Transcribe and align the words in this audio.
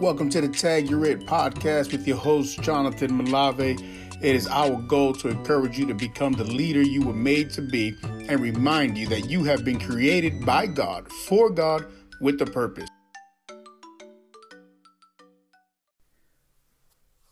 Welcome 0.00 0.30
to 0.30 0.40
the 0.40 0.46
Tag 0.48 0.88
Your 0.88 1.04
It 1.06 1.26
podcast 1.26 1.90
with 1.90 2.06
your 2.06 2.18
host, 2.18 2.62
Jonathan 2.62 3.20
Malave. 3.20 3.82
It 4.22 4.36
is 4.36 4.46
our 4.46 4.80
goal 4.82 5.12
to 5.14 5.28
encourage 5.28 5.76
you 5.76 5.86
to 5.86 5.94
become 5.94 6.34
the 6.34 6.44
leader 6.44 6.80
you 6.80 7.02
were 7.02 7.12
made 7.12 7.50
to 7.54 7.62
be 7.62 7.96
and 8.28 8.38
remind 8.38 8.96
you 8.96 9.08
that 9.08 9.28
you 9.28 9.42
have 9.42 9.64
been 9.64 9.80
created 9.80 10.46
by 10.46 10.68
God, 10.68 11.10
for 11.10 11.50
God, 11.50 11.84
with 12.20 12.40
a 12.40 12.46
purpose. 12.46 12.88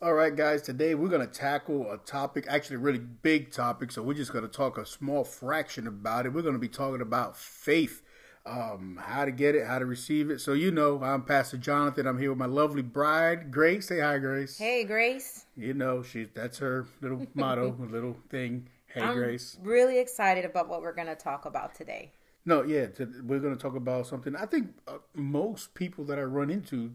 All 0.03 0.15
right, 0.15 0.35
guys, 0.35 0.61
today 0.61 0.97
we're 0.97 1.09
going 1.09 1.25
to 1.25 1.33
tackle 1.33 1.93
a 1.93 1.99
topic, 1.99 2.47
actually, 2.49 2.77
a 2.77 2.81
really 2.81 2.99
big 2.99 3.53
topic. 3.53 3.93
So, 3.93 4.03
we're 4.03 4.15
just 4.15 4.33
going 4.33 4.45
to 4.45 4.51
talk 4.51 4.77
a 4.77 4.85
small 4.85 5.23
fraction 5.23 5.87
about 5.87 6.27
it. 6.27 6.33
We're 6.33 6.43
going 6.43 6.55
to 6.55 6.59
be 6.59 6.69
talking 6.69 7.01
about 7.01 7.37
faith 7.37 8.03
um, 8.47 9.01
how 9.03 9.25
to 9.25 9.31
get 9.31 9.55
it, 9.55 9.67
how 9.67 9.79
to 9.79 9.87
receive 9.87 10.31
it. 10.31 10.41
So 10.41 10.53
you 10.53 10.71
know, 10.71 11.03
I'm 11.03 11.23
Pastor 11.23 11.57
Jonathan. 11.57 12.07
I'm 12.07 12.19
here 12.19 12.31
with 12.31 12.39
my 12.39 12.47
lovely 12.47 12.83
bride, 12.83 13.51
Grace. 13.51 13.89
Say 13.89 14.01
hi, 14.01 14.19
Grace. 14.19 14.57
Hey, 14.57 14.85
Grace. 14.85 15.47
You 15.57 15.75
know, 15.75 16.03
she 16.03 16.29
that's 16.33 16.59
her 16.59 16.87
little 17.01 17.27
motto, 17.35 17.77
little 17.91 18.17
thing. 18.31 18.69
Hey, 18.87 19.03
I'm 19.03 19.17
Grace. 19.17 19.59
Really 19.63 19.99
excited 19.99 20.45
about 20.45 20.69
what 20.69 20.81
we're 20.81 20.95
going 20.95 21.09
to 21.09 21.17
talk 21.17 21.45
about 21.45 21.75
today. 21.75 22.13
No, 22.45 22.63
yeah, 22.63 22.87
to, 22.87 23.13
we're 23.27 23.41
going 23.41 23.57
to 23.57 23.61
talk 23.61 23.75
about 23.75 24.07
something. 24.07 24.37
I 24.37 24.47
think 24.47 24.69
uh, 24.87 24.99
most 25.15 25.75
people 25.75 26.05
that 26.05 26.19
I 26.19 26.23
run 26.23 26.49
into 26.49 26.93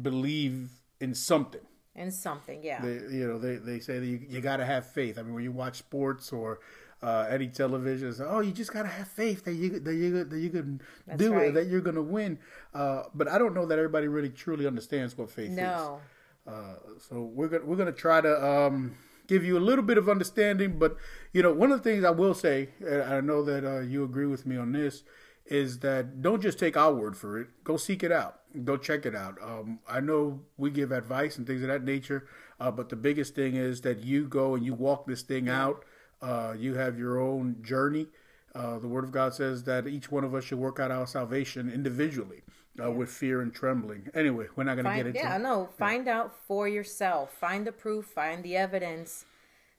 believe 0.00 0.70
in 1.00 1.14
something. 1.14 1.62
In 1.94 2.10
something, 2.10 2.62
yeah. 2.62 2.80
They, 2.82 2.92
you 2.92 3.26
know, 3.26 3.38
they 3.38 3.56
they 3.56 3.80
say 3.80 3.98
that 3.98 4.06
you, 4.06 4.20
you 4.28 4.40
got 4.40 4.58
to 4.58 4.64
have 4.64 4.86
faith. 4.86 5.18
I 5.18 5.22
mean, 5.22 5.34
when 5.34 5.42
you 5.42 5.52
watch 5.52 5.78
sports 5.78 6.32
or 6.32 6.60
uh, 7.02 7.26
any 7.30 7.48
television. 7.48 8.12
So, 8.12 8.26
oh, 8.28 8.40
you 8.40 8.52
just 8.52 8.72
gotta 8.72 8.88
have 8.88 9.08
faith 9.08 9.44
that 9.44 9.54
you 9.54 9.80
that 9.80 9.94
you 9.94 10.24
that 10.24 10.38
you 10.38 10.50
can 10.50 10.80
That's 11.06 11.18
do 11.18 11.34
right. 11.34 11.48
it, 11.48 11.54
that 11.54 11.66
you're 11.66 11.80
gonna 11.80 12.02
win. 12.02 12.38
Uh, 12.74 13.04
but 13.14 13.28
I 13.28 13.38
don't 13.38 13.54
know 13.54 13.66
that 13.66 13.78
everybody 13.78 14.08
really 14.08 14.30
truly 14.30 14.66
understands 14.66 15.16
what 15.16 15.30
faith 15.30 15.50
no. 15.50 16.00
is. 16.46 16.52
Uh, 16.52 16.74
so 16.98 17.22
we're 17.22 17.48
gonna 17.48 17.64
we're 17.64 17.76
gonna 17.76 17.92
try 17.92 18.20
to 18.20 18.46
um, 18.46 18.94
give 19.26 19.44
you 19.44 19.56
a 19.56 19.60
little 19.60 19.84
bit 19.84 19.98
of 19.98 20.08
understanding. 20.08 20.78
But 20.78 20.96
you 21.32 21.42
know, 21.42 21.52
one 21.52 21.72
of 21.72 21.82
the 21.82 21.90
things 21.90 22.04
I 22.04 22.10
will 22.10 22.34
say, 22.34 22.70
and 22.80 23.02
I 23.02 23.20
know 23.20 23.42
that 23.44 23.64
uh, 23.64 23.80
you 23.80 24.04
agree 24.04 24.26
with 24.26 24.44
me 24.46 24.56
on 24.56 24.72
this, 24.72 25.02
is 25.46 25.78
that 25.80 26.22
don't 26.22 26.42
just 26.42 26.58
take 26.58 26.76
our 26.76 26.92
word 26.92 27.16
for 27.16 27.40
it. 27.40 27.48
Go 27.64 27.76
seek 27.76 28.02
it 28.02 28.12
out. 28.12 28.40
Go 28.64 28.76
check 28.76 29.06
it 29.06 29.14
out. 29.14 29.38
Um, 29.42 29.78
I 29.88 30.00
know 30.00 30.40
we 30.56 30.70
give 30.70 30.92
advice 30.92 31.38
and 31.38 31.46
things 31.46 31.62
of 31.62 31.68
that 31.68 31.84
nature, 31.84 32.26
uh, 32.58 32.70
but 32.70 32.88
the 32.88 32.96
biggest 32.96 33.34
thing 33.34 33.54
is 33.54 33.80
that 33.82 34.00
you 34.00 34.26
go 34.26 34.54
and 34.54 34.64
you 34.64 34.74
walk 34.74 35.06
this 35.06 35.22
thing 35.22 35.48
out. 35.48 35.84
Uh, 36.22 36.54
you 36.58 36.74
have 36.74 36.98
your 36.98 37.20
own 37.20 37.56
journey. 37.62 38.06
Uh, 38.54 38.78
the 38.78 38.88
Word 38.88 39.04
of 39.04 39.12
God 39.12 39.32
says 39.32 39.62
that 39.64 39.86
each 39.86 40.10
one 40.10 40.24
of 40.24 40.34
us 40.34 40.44
should 40.44 40.58
work 40.58 40.80
out 40.80 40.90
our 40.90 41.06
salvation 41.06 41.70
individually 41.70 42.42
uh, 42.78 42.88
yeah. 42.88 42.88
with 42.88 43.08
fear 43.08 43.42
and 43.42 43.54
trembling. 43.54 44.08
Anyway, 44.12 44.46
we're 44.56 44.64
not 44.64 44.74
going 44.74 44.86
to 44.86 44.96
get 44.96 45.06
into 45.06 45.18
Yeah, 45.18 45.38
no. 45.38 45.68
Find 45.78 46.06
yeah. 46.06 46.18
out 46.18 46.36
for 46.46 46.68
yourself. 46.68 47.32
Find 47.32 47.66
the 47.66 47.72
proof. 47.72 48.06
Find 48.06 48.42
the 48.42 48.56
evidence, 48.56 49.24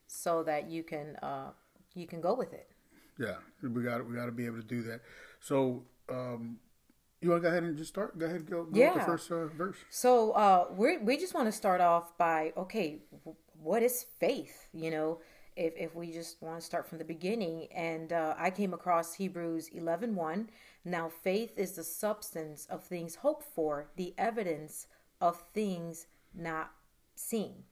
so 0.08 0.44
that 0.44 0.70
you 0.70 0.83
can 0.83 1.17
uh, 1.17 1.52
you 1.94 2.08
can 2.08 2.22
go 2.22 2.33
with 2.33 2.53
it. 2.53 2.70
Yeah, 3.20 3.36
we 3.61 3.83
got 3.83 4.08
we 4.08 4.16
got 4.16 4.26
to 4.26 4.31
be 4.31 4.45
able 4.45 4.58
to 4.58 4.67
do 4.67 4.83
that. 4.83 5.02
So. 5.39 5.83
Um, 6.09 6.59
you 7.22 7.30
want 7.30 7.44
to 7.44 7.48
go 7.48 7.52
ahead 7.52 7.64
and 7.64 7.78
just 7.78 7.89
start? 7.89 8.17
Go 8.17 8.26
ahead, 8.26 8.50
go, 8.50 8.64
go 8.64 8.80
yeah. 8.80 8.94
with 8.94 9.02
the 9.02 9.05
first 9.05 9.31
uh, 9.31 9.45
verse. 9.45 9.78
So 9.92 10.31
uh, 10.31 10.66
we 10.76 10.98
we 10.98 11.17
just 11.17 11.36
want 11.36 11.48
to 11.48 11.52
start 11.52 11.80
off 11.80 12.17
by 12.17 12.52
okay, 12.58 12.98
what 13.61 13.83
is 13.83 14.08
faith? 14.20 14.67
You 14.73 14.89
know, 14.89 15.20
if, 15.55 15.73
if 15.75 15.95
we 15.95 16.11
just 16.11 16.41
want 16.41 16.59
to 16.59 16.66
start 16.66 16.88
from 16.88 16.97
the 16.97 17.05
beginning. 17.05 17.67
And 17.73 18.13
uh, 18.13 18.35
I 18.38 18.49
came 18.49 18.73
across 18.73 19.13
Hebrews 19.13 19.69
11 19.69 20.16
1. 20.16 20.49
Now, 20.85 21.09
faith 21.09 21.58
is 21.58 21.73
the 21.73 21.83
substance 21.83 22.67
of 22.69 22.83
things 22.83 23.16
hoped 23.16 23.43
for, 23.43 23.88
the 23.95 24.13
evidence 24.17 24.88
of 25.19 25.43
things 25.53 26.08
not 26.33 26.71
seen. 27.16 27.63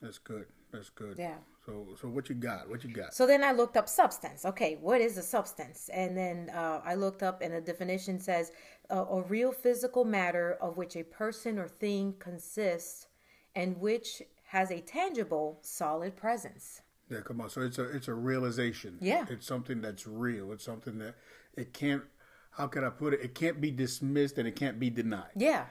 That's 0.00 0.18
good. 0.18 0.46
That's 0.72 0.88
good. 0.88 1.16
Yeah. 1.18 1.36
So, 1.66 1.88
so 2.00 2.08
what 2.08 2.28
you 2.28 2.34
got? 2.34 2.68
What 2.68 2.84
you 2.84 2.90
got? 2.90 3.12
So 3.12 3.26
then 3.26 3.44
I 3.44 3.52
looked 3.52 3.76
up 3.76 3.88
substance. 3.88 4.44
Okay, 4.44 4.78
what 4.80 5.00
is 5.00 5.18
a 5.18 5.22
substance? 5.22 5.90
And 5.92 6.16
then 6.16 6.50
uh, 6.50 6.80
I 6.84 6.94
looked 6.94 7.22
up, 7.22 7.42
and 7.42 7.54
the 7.54 7.60
definition 7.60 8.18
says 8.18 8.52
uh, 8.90 9.04
a 9.04 9.22
real 9.22 9.52
physical 9.52 10.04
matter 10.04 10.56
of 10.60 10.76
which 10.76 10.96
a 10.96 11.02
person 11.02 11.58
or 11.58 11.68
thing 11.68 12.14
consists, 12.18 13.08
and 13.54 13.78
which 13.78 14.22
has 14.44 14.70
a 14.70 14.80
tangible, 14.80 15.58
solid 15.62 16.16
presence. 16.16 16.82
Yeah, 17.10 17.20
come 17.24 17.40
on. 17.40 17.50
So 17.50 17.62
it's 17.62 17.78
a 17.78 17.84
it's 17.90 18.08
a 18.08 18.14
realization. 18.14 18.98
Yeah. 19.00 19.26
It's 19.28 19.46
something 19.46 19.80
that's 19.80 20.06
real. 20.06 20.52
It's 20.52 20.64
something 20.64 20.98
that 20.98 21.16
it 21.56 21.72
can't 21.72 22.04
how 22.52 22.66
can 22.66 22.84
I 22.84 22.90
put 22.90 23.14
it? 23.14 23.20
It 23.22 23.34
can't 23.34 23.60
be 23.60 23.70
dismissed 23.70 24.38
and 24.38 24.46
it 24.46 24.56
can't 24.56 24.78
be 24.78 24.90
denied. 24.90 25.30
Yeah. 25.36 25.64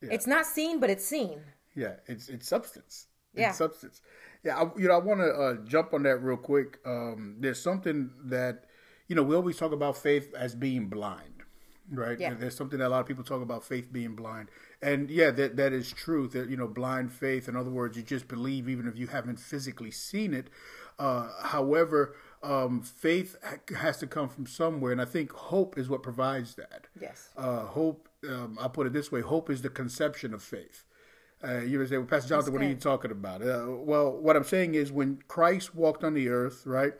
yeah. 0.00 0.10
It's 0.10 0.26
not 0.26 0.46
seen, 0.46 0.80
but 0.80 0.90
it's 0.90 1.04
seen. 1.04 1.40
Yeah, 1.74 1.94
it's 2.06 2.28
it's 2.28 2.48
substance. 2.48 3.06
Yeah. 3.34 3.50
It's 3.50 3.58
substance. 3.58 4.02
Yeah, 4.44 4.60
I, 4.60 4.70
you 4.76 4.88
know, 4.88 4.94
I 4.94 4.98
want 4.98 5.20
to 5.20 5.32
uh, 5.32 5.54
jump 5.64 5.94
on 5.94 6.02
that 6.02 6.16
real 6.16 6.36
quick. 6.36 6.78
Um, 6.84 7.36
there's 7.38 7.60
something 7.60 8.10
that, 8.24 8.64
you 9.08 9.16
know, 9.16 9.22
we 9.22 9.36
always 9.36 9.56
talk 9.56 9.72
about 9.72 9.96
faith 9.96 10.34
as 10.34 10.54
being 10.54 10.88
blind, 10.88 11.42
right? 11.90 12.18
Yeah. 12.18 12.34
There's 12.34 12.56
something 12.56 12.78
that 12.80 12.88
a 12.88 12.90
lot 12.90 13.00
of 13.00 13.06
people 13.06 13.24
talk 13.24 13.40
about 13.40 13.64
faith 13.64 13.92
being 13.92 14.14
blind, 14.16 14.50
and 14.82 15.10
yeah, 15.10 15.30
that 15.30 15.56
that 15.56 15.72
is 15.72 15.92
true. 15.92 16.28
That 16.28 16.50
you 16.50 16.56
know, 16.56 16.68
blind 16.68 17.12
faith. 17.12 17.48
In 17.48 17.56
other 17.56 17.70
words, 17.70 17.96
you 17.96 18.02
just 18.02 18.28
believe 18.28 18.68
even 18.68 18.86
if 18.88 18.98
you 18.98 19.06
haven't 19.06 19.38
physically 19.38 19.90
seen 19.90 20.34
it. 20.34 20.48
Uh, 20.98 21.28
however, 21.42 22.14
um, 22.42 22.82
faith 22.82 23.36
has 23.76 23.98
to 23.98 24.06
come 24.06 24.28
from 24.28 24.46
somewhere, 24.46 24.92
and 24.92 25.00
I 25.00 25.04
think 25.04 25.32
hope 25.32 25.78
is 25.78 25.88
what 25.88 26.02
provides 26.02 26.54
that. 26.56 26.86
Yes. 27.00 27.30
Uh, 27.36 27.60
hope. 27.60 28.08
Um, 28.28 28.58
I 28.60 28.68
put 28.68 28.86
it 28.86 28.92
this 28.92 29.10
way: 29.10 29.20
hope 29.20 29.50
is 29.50 29.62
the 29.62 29.68
conception 29.68 30.34
of 30.34 30.42
faith. 30.42 30.84
Uh, 31.44 31.58
you 31.58 31.78
would 31.78 31.88
say, 31.88 31.98
well, 31.98 32.06
Pastor 32.06 32.28
Jonathan, 32.28 32.52
what 32.52 32.62
are 32.62 32.68
you 32.68 32.76
talking 32.76 33.10
about? 33.10 33.42
Uh, 33.42 33.66
well, 33.68 34.12
what 34.12 34.36
I'm 34.36 34.44
saying 34.44 34.74
is, 34.74 34.92
when 34.92 35.22
Christ 35.26 35.74
walked 35.74 36.04
on 36.04 36.14
the 36.14 36.28
earth, 36.28 36.62
right, 36.66 36.92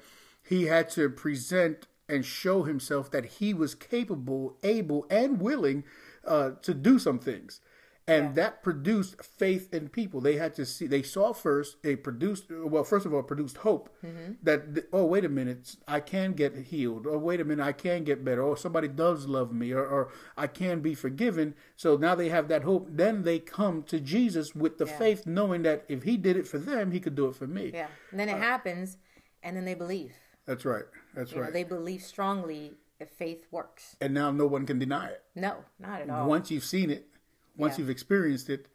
he 0.42 0.64
had 0.64 0.90
to 0.90 1.08
present 1.08 1.86
and 2.08 2.24
show 2.24 2.64
himself 2.64 3.10
that 3.12 3.24
he 3.24 3.54
was 3.54 3.74
capable, 3.74 4.56
able, 4.64 5.06
and 5.08 5.40
willing 5.40 5.84
uh, 6.26 6.50
to 6.62 6.74
do 6.74 6.98
some 6.98 7.18
things 7.18 7.60
and 8.08 8.26
yeah. 8.26 8.32
that 8.32 8.62
produced 8.62 9.22
faith 9.22 9.72
in 9.72 9.88
people. 9.88 10.20
They 10.20 10.36
had 10.36 10.54
to 10.56 10.66
see. 10.66 10.86
They 10.86 11.02
saw 11.02 11.32
first. 11.32 11.82
They 11.82 11.94
produced. 11.94 12.46
Well, 12.50 12.82
first 12.82 13.06
of 13.06 13.14
all, 13.14 13.22
produced 13.22 13.58
hope 13.58 13.94
mm-hmm. 14.04 14.32
that 14.42 14.86
oh 14.92 15.04
wait 15.04 15.24
a 15.24 15.28
minute, 15.28 15.76
I 15.86 16.00
can 16.00 16.32
get 16.32 16.56
healed. 16.56 17.06
Or 17.06 17.18
wait 17.18 17.40
a 17.40 17.44
minute, 17.44 17.64
I 17.64 17.72
can 17.72 18.02
get 18.04 18.24
better. 18.24 18.42
Or 18.42 18.56
somebody 18.56 18.88
does 18.88 19.26
love 19.26 19.52
me. 19.52 19.72
Or, 19.72 19.86
or 19.86 20.12
I 20.36 20.48
can 20.48 20.80
be 20.80 20.94
forgiven. 20.94 21.54
So 21.76 21.96
now 21.96 22.14
they 22.14 22.28
have 22.28 22.48
that 22.48 22.64
hope. 22.64 22.88
Then 22.90 23.22
they 23.22 23.38
come 23.38 23.84
to 23.84 24.00
Jesus 24.00 24.54
with 24.54 24.78
the 24.78 24.86
yeah. 24.86 24.98
faith, 24.98 25.26
knowing 25.26 25.62
that 25.62 25.84
if 25.88 26.02
He 26.02 26.16
did 26.16 26.36
it 26.36 26.46
for 26.46 26.58
them, 26.58 26.90
He 26.90 26.98
could 27.00 27.14
do 27.14 27.26
it 27.26 27.36
for 27.36 27.46
me. 27.46 27.70
Yeah. 27.72 27.86
And 28.10 28.18
then 28.18 28.28
it 28.28 28.34
uh, 28.34 28.38
happens, 28.38 28.96
and 29.42 29.56
then 29.56 29.64
they 29.64 29.74
believe. 29.74 30.12
That's 30.46 30.64
right. 30.64 30.84
That's 31.14 31.32
you 31.32 31.40
right. 31.40 31.46
Know, 31.46 31.52
they 31.52 31.64
believe 31.64 32.02
strongly 32.02 32.72
if 32.98 33.10
faith 33.10 33.46
works. 33.50 33.96
And 34.00 34.14
now 34.14 34.30
no 34.30 34.46
one 34.46 34.66
can 34.66 34.78
deny 34.78 35.08
it. 35.08 35.22
No, 35.34 35.56
not 35.78 36.00
at 36.00 36.10
all. 36.10 36.28
Once 36.28 36.50
you've 36.50 36.64
seen 36.64 36.90
it, 36.90 37.08
once 37.56 37.74
yeah. 37.74 37.82
you've 37.82 37.90
experienced 37.90 38.50
it, 38.50 38.68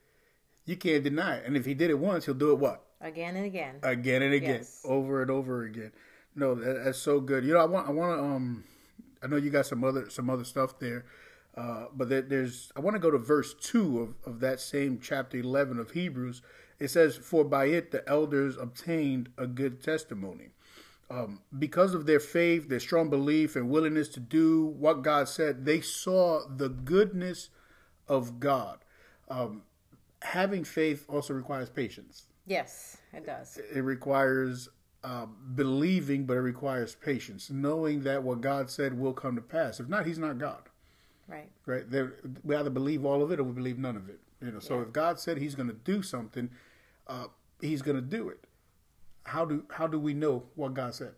you 0.66 0.76
can't 0.76 1.04
deny 1.04 1.38
it. 1.38 1.46
And 1.46 1.56
if 1.56 1.66
he 1.66 1.74
did 1.74 1.90
it 1.90 2.00
once, 2.00 2.26
he'll 2.26 2.34
do 2.34 2.52
it 2.52 2.60
what? 2.60 2.84
Again 3.02 3.36
and 3.36 3.46
again. 3.46 3.76
Again 3.84 4.22
and 4.22 4.34
again. 4.34 4.56
Yes. 4.56 4.82
Over 4.84 5.22
and 5.22 5.32
over 5.32 5.64
again. 5.64 5.92
No, 6.36 6.56
that, 6.56 6.84
that's 6.84 6.98
so 6.98 7.20
good. 7.20 7.44
You 7.44 7.54
know, 7.54 7.60
I 7.60 7.66
want 7.66 7.88
I 7.88 7.92
want 7.92 8.18
to 8.18 8.24
um 8.24 8.64
I 9.22 9.28
know 9.28 9.38
you 9.38 9.50
got 9.50 9.66
some 9.66 9.84
other 9.84 10.10
some 10.10 10.30
other 10.30 10.44
stuff 10.44 10.80
there. 10.80 11.06
Uh, 11.56 11.86
but 11.92 12.10
that 12.10 12.30
there's 12.30 12.72
I 12.76 12.82
want 12.82 12.96
to 12.96 13.00
go 13.00 13.10
to 13.10 13.18
verse 13.18 13.56
2 13.56 14.00
of, 14.00 14.16
of 14.26 14.40
that 14.42 14.60
same 14.60 15.00
chapter 15.02 15.38
11 15.38 15.80
of 15.80 15.92
Hebrews. 15.92 16.44
It 16.80 16.90
says, 16.90 17.18
For 17.18 17.44
by 17.44 17.66
it 17.66 17.92
the 17.92 18.08
elders 18.08 18.58
obtained 18.58 19.30
a 19.38 19.48
good 19.48 19.82
testimony. 19.82 20.50
Um, 21.10 21.42
because 21.58 21.94
of 21.94 22.06
their 22.06 22.20
faith, 22.20 22.68
their 22.68 22.80
strong 22.80 23.10
belief, 23.10 23.56
and 23.56 23.70
willingness 23.70 24.10
to 24.10 24.20
do 24.20 24.66
what 24.66 25.02
God 25.02 25.30
said, 25.30 25.66
they 25.66 25.82
saw 25.82 26.42
the 26.48 26.70
goodness 26.70 27.50
of 28.08 28.40
God. 28.40 28.80
Um, 29.30 29.64
having 30.22 30.64
faith 30.64 31.06
also 31.10 31.34
requires 31.34 31.70
patience. 31.70 32.24
Yes, 32.46 32.98
it 33.14 33.26
does. 33.26 33.60
It 33.74 33.82
requires 33.82 34.70
uh, 35.04 35.26
believing, 35.56 36.26
but 36.26 36.38
it 36.38 36.42
requires 36.42 36.96
patience, 36.96 37.50
knowing 37.50 38.02
that 38.04 38.24
what 38.24 38.42
God 38.42 38.70
said 38.70 38.98
will 38.98 39.14
come 39.14 39.36
to 39.36 39.42
pass. 39.42 39.80
If 39.80 39.88
not, 39.90 40.06
He's 40.06 40.18
not 40.18 40.38
God. 40.38 40.64
Right. 41.28 41.50
Right. 41.66 41.90
There, 41.90 42.14
we 42.44 42.56
either 42.56 42.70
believe 42.70 43.06
all 43.06 43.22
of 43.22 43.32
it 43.32 43.40
or 43.40 43.44
we 43.44 43.54
believe 43.54 43.78
none 43.78 43.98
of 43.98 44.10
it. 44.10 44.20
You 44.42 44.52
know. 44.52 44.60
So 44.60 44.76
yeah. 44.76 44.84
if 44.84 44.94
God 44.94 45.20
said 45.20 45.38
He's 45.38 45.56
going 45.56 45.68
to 45.68 45.74
do 45.74 46.02
something, 46.02 46.50
uh, 47.08 47.26
He's 47.62 47.82
going 47.82 47.98
to 47.98 48.02
do 48.02 48.30
it. 48.30 48.46
How 49.24 49.44
do 49.44 49.66
how 49.70 49.88
do 49.88 50.00
we 50.00 50.14
know 50.14 50.44
what 50.56 50.74
God 50.74 50.96
said? 50.96 51.14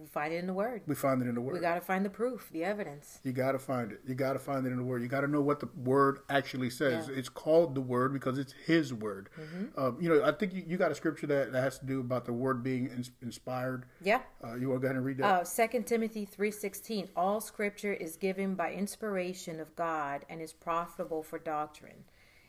We 0.00 0.06
find 0.06 0.32
it 0.32 0.36
in 0.36 0.46
the 0.46 0.52
Word. 0.52 0.82
We 0.86 0.94
find 0.94 1.22
it 1.22 1.28
in 1.28 1.34
the 1.34 1.40
Word. 1.40 1.54
We 1.54 1.60
got 1.60 1.74
to 1.74 1.80
find 1.80 2.04
the 2.04 2.10
proof, 2.10 2.48
the 2.52 2.64
evidence. 2.64 3.20
You 3.22 3.32
got 3.32 3.52
to 3.52 3.58
find 3.58 3.92
it. 3.92 4.00
You 4.06 4.14
got 4.14 4.34
to 4.34 4.38
find 4.38 4.66
it 4.66 4.70
in 4.70 4.76
the 4.76 4.84
Word. 4.84 5.02
You 5.02 5.08
got 5.08 5.22
to 5.22 5.28
know 5.28 5.40
what 5.40 5.60
the 5.60 5.68
Word 5.76 6.20
actually 6.28 6.70
says. 6.70 7.08
Yeah. 7.08 7.16
It's 7.16 7.28
called 7.28 7.74
the 7.74 7.80
Word 7.80 8.12
because 8.12 8.38
it's 8.38 8.52
His 8.66 8.92
Word. 8.92 9.28
Mm-hmm. 9.40 9.80
Um, 9.80 9.98
you 10.00 10.08
know, 10.08 10.24
I 10.24 10.32
think 10.32 10.54
you, 10.54 10.64
you, 10.66 10.76
got 10.76 10.90
a 10.90 10.94
scripture 10.94 11.26
that, 11.26 11.52
that 11.52 11.62
has 11.62 11.78
to 11.78 11.86
do 11.86 12.00
about 12.00 12.24
the 12.24 12.32
Word 12.32 12.62
being 12.62 12.86
in, 12.86 13.04
inspired. 13.22 13.86
Yeah. 14.02 14.20
Uh, 14.42 14.54
you 14.54 14.68
want 14.68 14.80
to 14.80 14.82
go 14.82 14.86
ahead 14.86 14.96
and 14.96 15.04
read 15.04 15.18
that? 15.18 15.46
Second 15.46 15.84
uh, 15.84 15.88
Timothy 15.88 16.24
three 16.24 16.50
sixteen. 16.50 17.08
All 17.16 17.40
Scripture 17.40 17.92
is 17.92 18.16
given 18.16 18.54
by 18.54 18.72
inspiration 18.72 19.60
of 19.60 19.74
God 19.76 20.24
and 20.28 20.40
is 20.40 20.52
profitable 20.52 21.22
for 21.22 21.38
doctrine 21.38 22.04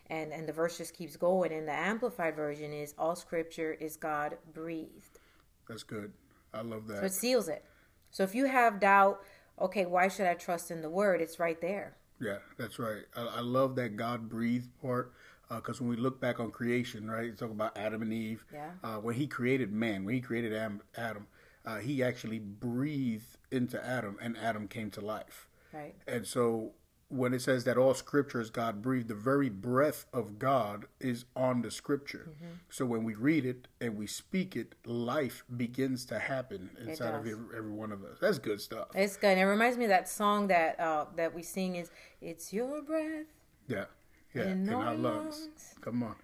and 0.07 0.31
and 0.31 0.48
the 0.48 0.54
verse 0.54 0.78
just 0.78 0.94
keeps 0.94 1.16
going. 1.16 1.51
And 1.51 1.68
the 1.68 1.74
amplified 1.74 2.36
version 2.36 2.74
is 2.74 2.94
all 2.98 3.16
scripture 3.16 3.74
is 3.74 3.98
God 3.98 4.38
breathed. 4.54 5.19
That's 5.68 5.84
good. 5.84 6.13
I 6.54 6.62
love 6.62 6.88
that. 6.88 7.00
So 7.00 7.06
it 7.06 7.14
seals 7.14 7.48
it. 7.48 7.66
So 8.12 8.24
if 8.24 8.36
you 8.36 8.46
have 8.46 8.80
doubt, 8.80 9.20
okay, 9.60 9.86
why 9.86 10.08
should 10.08 10.28
I 10.28 10.36
trust 10.36 10.72
in 10.72 10.82
the 10.82 10.90
word? 10.90 11.22
It's 11.22 11.40
right 11.40 11.60
there. 11.60 11.98
Yeah, 12.20 12.38
that's 12.58 12.80
right. 12.80 13.04
I, 13.16 13.22
I 13.38 13.40
love 13.42 13.76
that 13.76 13.96
God 13.96 14.30
breathed 14.30 14.70
part 14.82 15.14
because 15.50 15.82
uh, 15.82 15.84
when 15.84 15.90
we 15.90 15.96
look 15.98 16.22
back 16.22 16.40
on 16.40 16.52
creation, 16.52 17.10
right, 17.10 17.26
you 17.26 17.32
talk 17.34 17.52
about 17.52 17.78
Adam 17.78 18.02
and 18.02 18.14
Eve. 18.14 18.46
Yeah. 18.54 18.72
Uh, 18.84 18.98
when 18.98 19.16
He 19.16 19.28
created 19.28 19.72
man, 19.72 20.06
when 20.06 20.16
He 20.16 20.22
created 20.22 20.54
Adam, 20.54 21.28
uh, 21.66 21.78
He 21.78 22.04
actually 22.04 22.40
breathed 22.40 23.38
into 23.52 23.84
Adam, 23.84 24.18
and 24.22 24.38
Adam 24.38 24.68
came 24.68 24.90
to 24.92 25.02
life. 25.02 25.48
Right. 25.74 25.96
And 26.08 26.26
so 26.26 26.74
when 27.13 27.33
it 27.33 27.42
says 27.42 27.63
that 27.65 27.77
all 27.77 27.94
scripture 27.94 28.42
is 28.42 28.50
God 28.50 28.81
breathed, 28.81 29.07
the 29.07 29.13
very 29.13 29.50
breath 29.50 30.06
of 30.12 30.39
God 30.39 30.86
is 31.00 31.25
on 31.36 31.62
the 31.62 31.69
scripture. 31.69 32.30
Mm-hmm. 32.30 32.54
So 32.69 32.86
when 32.86 33.04
we 33.04 33.13
read 33.13 33.45
it 33.45 33.68
and 33.80 33.98
we 33.98 34.07
speak 34.07 34.56
it, 34.56 34.74
life 34.86 35.44
begins 35.56 36.06
to 36.06 36.18
happen 36.18 36.71
inside 36.80 37.13
of 37.13 37.27
every, 37.27 37.45
every, 37.56 37.71
one 37.71 37.92
of 37.92 38.04
us. 38.04 38.18
That's 38.19 38.39
good 38.39 38.60
stuff. 38.60 38.88
It's 38.95 39.15
good. 39.15 39.31
And 39.31 39.42
it 39.42 39.45
reminds 39.45 39.77
me 39.77 39.86
of 39.86 39.89
that 39.89 40.10
song 40.10 40.48
that 40.48 40.80
uh, 40.80 41.06
that 41.15 41.36
we 41.36 41.44
sing 41.44 41.75
is 41.75 41.92
"It's 42.19 42.51
Your 42.51 42.81
Breath." 42.81 43.27
Yeah, 43.68 43.86
yeah, 44.33 44.44
in, 44.44 44.68
in 44.68 44.74
our 44.74 44.95
lungs. 44.95 45.42
lungs. 45.42 45.75
Come 45.81 46.01
on. 46.04 46.16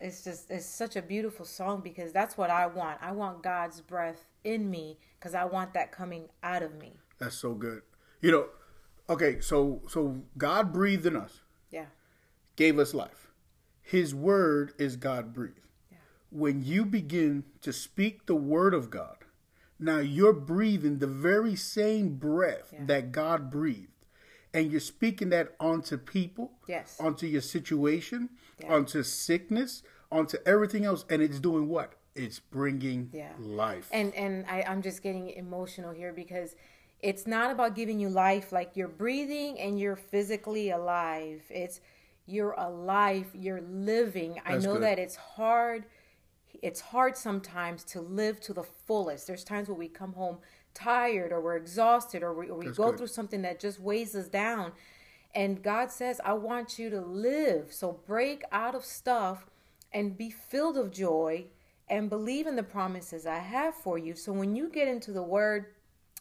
It's 0.00 0.22
just 0.22 0.50
it's 0.50 0.66
such 0.66 0.96
a 0.96 1.02
beautiful 1.02 1.46
song 1.46 1.80
because 1.82 2.12
that's 2.12 2.36
what 2.36 2.50
I 2.50 2.66
want. 2.66 2.98
I 3.00 3.12
want 3.12 3.42
God's 3.42 3.80
breath 3.80 4.26
in 4.44 4.70
me 4.70 4.98
because 5.18 5.34
I 5.34 5.46
want 5.46 5.72
that 5.72 5.92
coming 5.92 6.28
out 6.42 6.62
of 6.62 6.74
me. 6.78 6.92
That's 7.18 7.36
so 7.36 7.54
good. 7.54 7.80
You 8.20 8.32
know 8.32 8.46
Okay, 9.08 9.40
so 9.40 9.82
so 9.88 10.22
God 10.36 10.72
breathed 10.72 11.06
in 11.06 11.16
us. 11.16 11.40
Yeah. 11.70 11.86
Gave 12.56 12.78
us 12.78 12.94
life. 12.94 13.30
His 13.82 14.14
word 14.14 14.72
is 14.78 14.96
God 14.96 15.32
breathed. 15.32 15.60
Yeah. 15.90 15.98
When 16.30 16.62
you 16.64 16.84
begin 16.84 17.44
to 17.62 17.72
speak 17.72 18.26
the 18.26 18.34
word 18.34 18.74
of 18.74 18.90
God, 18.90 19.18
now 19.78 19.98
you're 19.98 20.32
breathing 20.32 20.98
the 20.98 21.06
very 21.06 21.54
same 21.54 22.16
breath 22.16 22.70
yeah. 22.72 22.80
that 22.86 23.12
God 23.12 23.50
breathed. 23.50 23.88
And 24.52 24.70
you're 24.70 24.80
speaking 24.80 25.28
that 25.30 25.54
onto 25.60 25.98
people, 25.98 26.52
yes, 26.66 26.96
onto 26.98 27.26
your 27.26 27.42
situation, 27.42 28.30
yeah. 28.58 28.72
onto 28.72 29.02
sickness, 29.02 29.82
onto 30.10 30.38
everything 30.46 30.86
else, 30.86 31.04
and 31.10 31.20
it's 31.20 31.38
doing 31.38 31.68
what? 31.68 31.92
It's 32.14 32.38
bringing 32.38 33.10
yeah. 33.12 33.32
life. 33.38 33.90
And 33.92 34.14
and 34.14 34.46
I, 34.46 34.62
I'm 34.62 34.80
just 34.80 35.02
getting 35.02 35.28
emotional 35.30 35.92
here 35.92 36.14
because 36.14 36.56
it's 37.00 37.26
not 37.26 37.50
about 37.50 37.74
giving 37.74 38.00
you 38.00 38.08
life 38.08 38.52
like 38.52 38.72
you're 38.74 38.88
breathing 38.88 39.58
and 39.60 39.78
you're 39.78 39.96
physically 39.96 40.70
alive. 40.70 41.42
It's 41.50 41.80
you're 42.26 42.52
alive, 42.52 43.26
you're 43.34 43.60
living. 43.60 44.40
That's 44.44 44.64
I 44.64 44.66
know 44.66 44.74
good. 44.74 44.82
that 44.82 44.98
it's 44.98 45.16
hard. 45.16 45.84
It's 46.62 46.80
hard 46.80 47.16
sometimes 47.16 47.84
to 47.84 48.00
live 48.00 48.40
to 48.40 48.52
the 48.52 48.64
fullest. 48.64 49.26
There's 49.26 49.44
times 49.44 49.68
where 49.68 49.76
we 49.76 49.88
come 49.88 50.14
home 50.14 50.38
tired 50.74 51.32
or 51.32 51.40
we're 51.40 51.56
exhausted 51.56 52.22
or 52.22 52.34
we, 52.34 52.48
or 52.48 52.58
we 52.58 52.66
go 52.66 52.90
good. 52.90 52.98
through 52.98 53.06
something 53.08 53.42
that 53.42 53.60
just 53.60 53.80
weighs 53.80 54.14
us 54.14 54.28
down. 54.28 54.72
And 55.34 55.62
God 55.62 55.90
says, 55.90 56.20
I 56.24 56.32
want 56.32 56.78
you 56.78 56.88
to 56.90 57.00
live. 57.00 57.72
So 57.72 58.00
break 58.06 58.42
out 58.50 58.74
of 58.74 58.84
stuff 58.84 59.46
and 59.92 60.16
be 60.16 60.30
filled 60.30 60.76
of 60.78 60.90
joy 60.90 61.46
and 61.88 62.10
believe 62.10 62.46
in 62.46 62.56
the 62.56 62.62
promises 62.62 63.26
I 63.26 63.38
have 63.38 63.74
for 63.74 63.98
you. 63.98 64.14
So 64.14 64.32
when 64.32 64.56
you 64.56 64.68
get 64.68 64.88
into 64.88 65.12
the 65.12 65.22
word, 65.22 65.66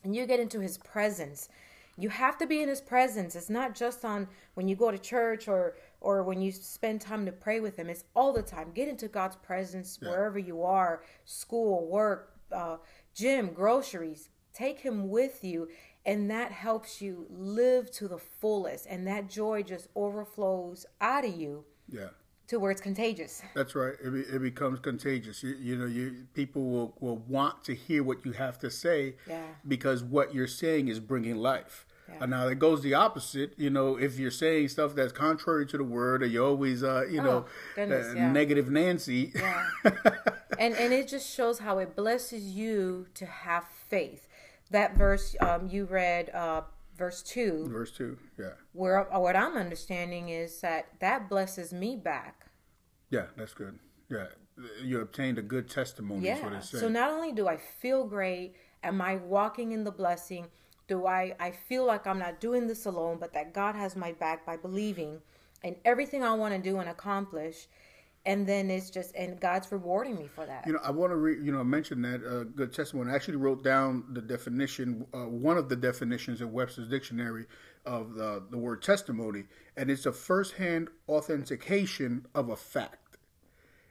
and 0.05 0.15
you 0.15 0.25
get 0.25 0.39
into 0.39 0.59
his 0.61 0.77
presence. 0.77 1.49
You 1.97 2.09
have 2.09 2.37
to 2.37 2.45
be 2.45 2.61
in 2.61 2.69
his 2.69 2.81
presence. 2.81 3.35
It's 3.35 3.49
not 3.49 3.73
just 3.73 4.05
on 4.05 4.27
when 4.53 4.67
you 4.67 4.75
go 4.75 4.91
to 4.91 4.97
church 4.97 5.47
or 5.47 5.75
or 5.99 6.23
when 6.23 6.41
you 6.41 6.51
spend 6.51 7.01
time 7.01 7.25
to 7.25 7.31
pray 7.31 7.59
with 7.59 7.77
him. 7.77 7.89
It's 7.89 8.03
all 8.15 8.31
the 8.31 8.43
time. 8.43 8.71
Get 8.73 8.87
into 8.87 9.07
god's 9.07 9.35
presence 9.37 9.97
yeah. 10.01 10.09
wherever 10.09 10.37
you 10.37 10.61
are 10.63 11.01
school 11.25 11.87
work 11.87 12.33
uh, 12.51 12.77
gym 13.13 13.51
groceries. 13.53 14.29
Take 14.53 14.79
him 14.79 15.09
with 15.09 15.43
you 15.43 15.67
and 16.05 16.29
that 16.29 16.51
helps 16.51 17.01
you 17.01 17.25
live 17.29 17.89
to 17.93 18.07
the 18.07 18.19
fullest. 18.19 18.85
And 18.85 19.07
that 19.07 19.27
joy 19.27 19.63
just 19.63 19.87
overflows 19.95 20.85
out 21.01 21.25
of 21.25 21.35
you. 21.35 21.65
Yeah 21.89 22.09
to 22.47 22.59
where 22.59 22.71
it's 22.71 22.81
contagious. 22.81 23.41
That's 23.55 23.75
right. 23.75 23.93
It, 24.03 24.13
it 24.35 24.41
becomes 24.41 24.79
contagious. 24.79 25.43
You, 25.43 25.55
you, 25.59 25.75
know, 25.75 25.85
you 25.85 26.27
people 26.33 26.69
will, 26.69 26.97
will 26.99 27.17
want 27.27 27.63
to 27.65 27.75
hear 27.75 28.03
what 28.03 28.25
you 28.25 28.33
have 28.33 28.59
to 28.59 28.69
say 28.69 29.15
yeah. 29.27 29.43
because 29.67 30.03
what 30.03 30.33
you're 30.33 30.47
saying 30.47 30.87
is 30.87 30.99
bringing 30.99 31.37
life. 31.37 31.85
Yeah. 32.07 32.15
Uh, 32.21 32.25
now 32.27 32.47
it 32.47 32.59
goes 32.59 32.83
the 32.83 32.93
opposite. 32.93 33.53
You 33.57 33.69
know, 33.69 33.97
if 33.97 34.19
you're 34.19 34.31
saying 34.31 34.69
stuff 34.69 34.93
that's 34.95 35.11
contrary 35.11 35.65
to 35.67 35.77
the 35.77 35.83
word, 35.83 36.21
or 36.21 36.27
you're 36.27 36.45
always, 36.45 36.83
uh, 36.83 37.05
you 37.09 37.19
oh, 37.21 37.23
know, 37.23 37.45
goodness, 37.75 38.07
uh, 38.07 38.15
yeah. 38.15 38.31
negative 38.31 38.69
Nancy. 38.69 39.33
Yeah. 39.33 39.65
and 40.59 40.75
and 40.75 40.93
it 40.93 41.07
just 41.07 41.33
shows 41.33 41.59
how 41.59 41.79
it 41.79 41.95
blesses 41.95 42.51
you 42.51 43.07
to 43.15 43.25
have 43.25 43.65
faith. 43.65 44.27
That 44.71 44.95
verse 44.95 45.35
um, 45.41 45.67
you 45.67 45.85
read, 45.85 46.29
uh, 46.31 46.61
verse 46.97 47.21
2 47.23 47.67
verse 47.69 47.91
2 47.91 48.17
yeah. 48.39 48.49
Where 48.73 49.13
uh, 49.13 49.19
what 49.19 49.35
i'm 49.35 49.57
understanding 49.57 50.29
is 50.29 50.61
that 50.61 50.87
that 50.99 51.29
blesses 51.29 51.73
me 51.73 51.95
back. 51.95 52.47
Yeah 53.09 53.27
that's 53.37 53.53
good. 53.53 53.79
Yeah 54.09 54.27
you 54.81 55.01
obtained 55.01 55.37
a 55.37 55.41
good 55.41 55.69
testimony 55.69 56.25
yeah. 56.25 56.59
so 56.61 56.87
not 56.87 57.09
only 57.09 57.33
do 57.33 57.45
i 57.47 57.57
feel 57.57 58.05
great 58.05 58.55
am 58.83 59.01
i 59.01 59.17
walking 59.17 59.71
in 59.73 59.83
the 59.83 59.91
blessing? 59.91 60.47
Do 60.87 61.05
i 61.07 61.35
i 61.39 61.51
feel 61.51 61.85
like 61.85 62.07
i'm 62.07 62.19
not 62.19 62.39
doing 62.39 62.67
this 62.67 62.85
alone 62.85 63.17
but 63.19 63.33
that 63.33 63.53
god 63.53 63.75
has 63.75 63.95
my 63.95 64.13
back 64.13 64.45
by 64.45 64.55
believing 64.55 65.19
in 65.63 65.75
everything 65.83 66.23
i 66.23 66.33
want 66.33 66.53
to 66.53 66.61
do 66.61 66.77
and 66.79 66.89
accomplish 66.89 67.67
and 68.25 68.47
then 68.47 68.69
it's 68.69 68.89
just 68.89 69.15
and 69.15 69.39
God's 69.39 69.71
rewarding 69.71 70.17
me 70.17 70.27
for 70.27 70.45
that. 70.45 70.65
You 70.65 70.73
know, 70.73 70.79
I 70.83 70.91
want 70.91 71.11
to 71.11 71.15
re, 71.15 71.37
you 71.41 71.51
know 71.51 71.63
mention 71.63 72.01
that 72.01 72.25
uh, 72.25 72.43
good 72.43 72.73
testimony. 72.73 73.11
I 73.11 73.15
actually 73.15 73.37
wrote 73.37 73.63
down 73.63 74.05
the 74.11 74.21
definition, 74.21 75.05
uh, 75.13 75.27
one 75.27 75.57
of 75.57 75.69
the 75.69 75.75
definitions 75.75 76.41
in 76.41 76.51
Webster's 76.51 76.87
dictionary 76.87 77.45
of 77.85 78.15
the 78.15 78.43
the 78.49 78.57
word 78.57 78.81
testimony, 78.81 79.43
and 79.77 79.91
it's 79.91 80.05
a 80.05 80.11
first-hand 80.11 80.89
authentication 81.07 82.25
of 82.33 82.49
a 82.49 82.55
fact. 82.55 83.17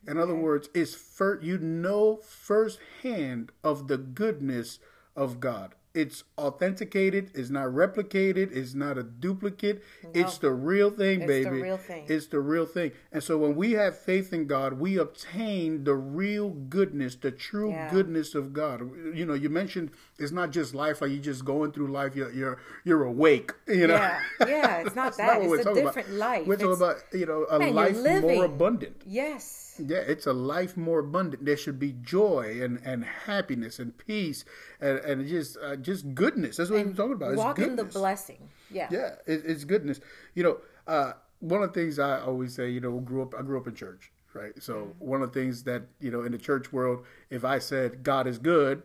In 0.07 0.19
okay. 0.19 0.21
other 0.23 0.35
words, 0.35 0.69
it's 0.75 0.95
for 0.95 1.41
you 1.43 1.59
know 1.59 2.17
firsthand 2.17 3.53
of 3.63 3.89
the 3.89 3.99
goodness 3.99 4.79
of 5.17 5.41
God 5.41 5.75
it's 5.95 6.25
authenticated, 6.37 7.31
it's 7.35 7.51
not 7.51 7.67
replicated, 7.69 8.55
it's 8.55 8.75
not 8.75 8.99
a 8.99 9.05
duplicate. 9.05 9.83
No. 10.03 10.11
It's 10.13 10.39
the 10.39 10.51
real 10.51 10.91
thing, 10.91 11.23
it's 11.23 11.29
baby. 11.29 11.45
It's 11.45 11.57
the 11.57 11.63
real 11.63 11.77
thing. 11.77 12.05
It's 12.09 12.27
the 12.27 12.41
real 12.41 12.67
thing. 12.67 12.93
And 13.13 13.23
so 13.23 13.39
when 13.39 13.55
we 13.55 13.73
have 13.73 13.97
faith 13.97 14.33
in 14.33 14.47
God, 14.47 14.75
we 14.75 14.99
obtain 14.99 15.85
the 15.85 15.95
real 15.95 16.51
goodness, 16.51 17.15
the 17.15 17.31
true 17.31 17.71
yeah. 17.71 17.91
goodness 17.91 18.35
of 18.35 18.53
God. 18.53 18.81
You 19.15 19.25
know, 19.25 19.35
you 19.35 19.49
mentioned 19.49 19.93
it's 20.19 20.33
not 20.33 20.51
just 20.51 20.75
life 20.75 21.01
like 21.01 21.13
you 21.13 21.21
just 21.21 21.45
going 21.45 21.71
through 21.71 21.93
life, 21.93 22.17
you're 22.17 22.33
you're, 22.33 22.59
you're 22.85 23.05
awake. 23.05 23.53
You 23.69 23.87
know? 23.87 23.95
Yeah, 23.95 24.21
yeah, 24.41 24.77
it's 24.79 24.97
not 24.97 25.17
that. 25.17 25.43
Not 25.43 25.53
it's 25.53 25.67
a 25.67 25.75
different 25.75 26.09
about. 26.09 26.19
life. 26.19 26.47
We're 26.47 26.57
talking 26.57 26.73
about, 26.73 26.97
you 27.13 27.27
know, 27.27 27.45
a 27.45 27.59
man, 27.61 27.75
life 27.75 27.97
more 28.23 28.45
abundant. 28.45 29.03
Yes 29.07 29.65
yeah, 29.79 29.99
it's 29.99 30.27
a 30.27 30.33
life 30.33 30.77
more 30.77 31.01
abundant. 31.01 31.45
There 31.45 31.57
should 31.57 31.79
be 31.79 31.93
joy 31.93 32.59
and, 32.63 32.81
and 32.85 33.05
happiness 33.05 33.79
and 33.79 33.97
peace 33.97 34.45
and, 34.81 34.99
and 34.99 35.27
just 35.27 35.57
uh, 35.63 35.77
just 35.77 36.15
goodness. 36.15 36.57
That's 36.57 36.71
what 36.71 36.81
and 36.81 36.91
we're 36.91 36.97
talking 36.97 37.13
about. 37.15 37.33
It's 37.33 37.39
walk 37.39 37.57
goodness. 37.57 37.71
in 37.71 37.77
the 37.77 37.85
blessing. 37.99 38.49
Yeah, 38.71 38.89
yeah, 38.91 39.15
it, 39.27 39.43
it's 39.45 39.65
goodness. 39.65 40.01
You 40.35 40.43
know, 40.45 40.59
uh, 40.87 41.13
one 41.41 41.63
of 41.63 41.73
the 41.73 41.81
things 41.81 41.99
I 41.99 42.21
always 42.21 42.55
say, 42.55 42.71
you 42.71 42.81
know, 42.81 42.99
grew 43.01 43.23
up. 43.23 43.35
I 43.35 43.43
grew 43.43 43.59
up 43.59 43.67
in 43.67 43.75
church, 43.75 44.13
right? 44.33 44.53
So 44.63 44.75
mm-hmm. 44.75 45.05
one 45.05 45.23
of 45.23 45.33
the 45.33 45.41
things 45.41 45.65
that 45.65 45.83
you 46.01 46.11
know 46.11 46.23
in 46.23 46.33
the 46.33 46.39
church 46.39 46.73
world, 46.73 47.05
if 47.31 47.45
I 47.45 47.59
said 47.59 48.03
God 48.03 48.27
is 48.27 48.39
good, 48.39 48.83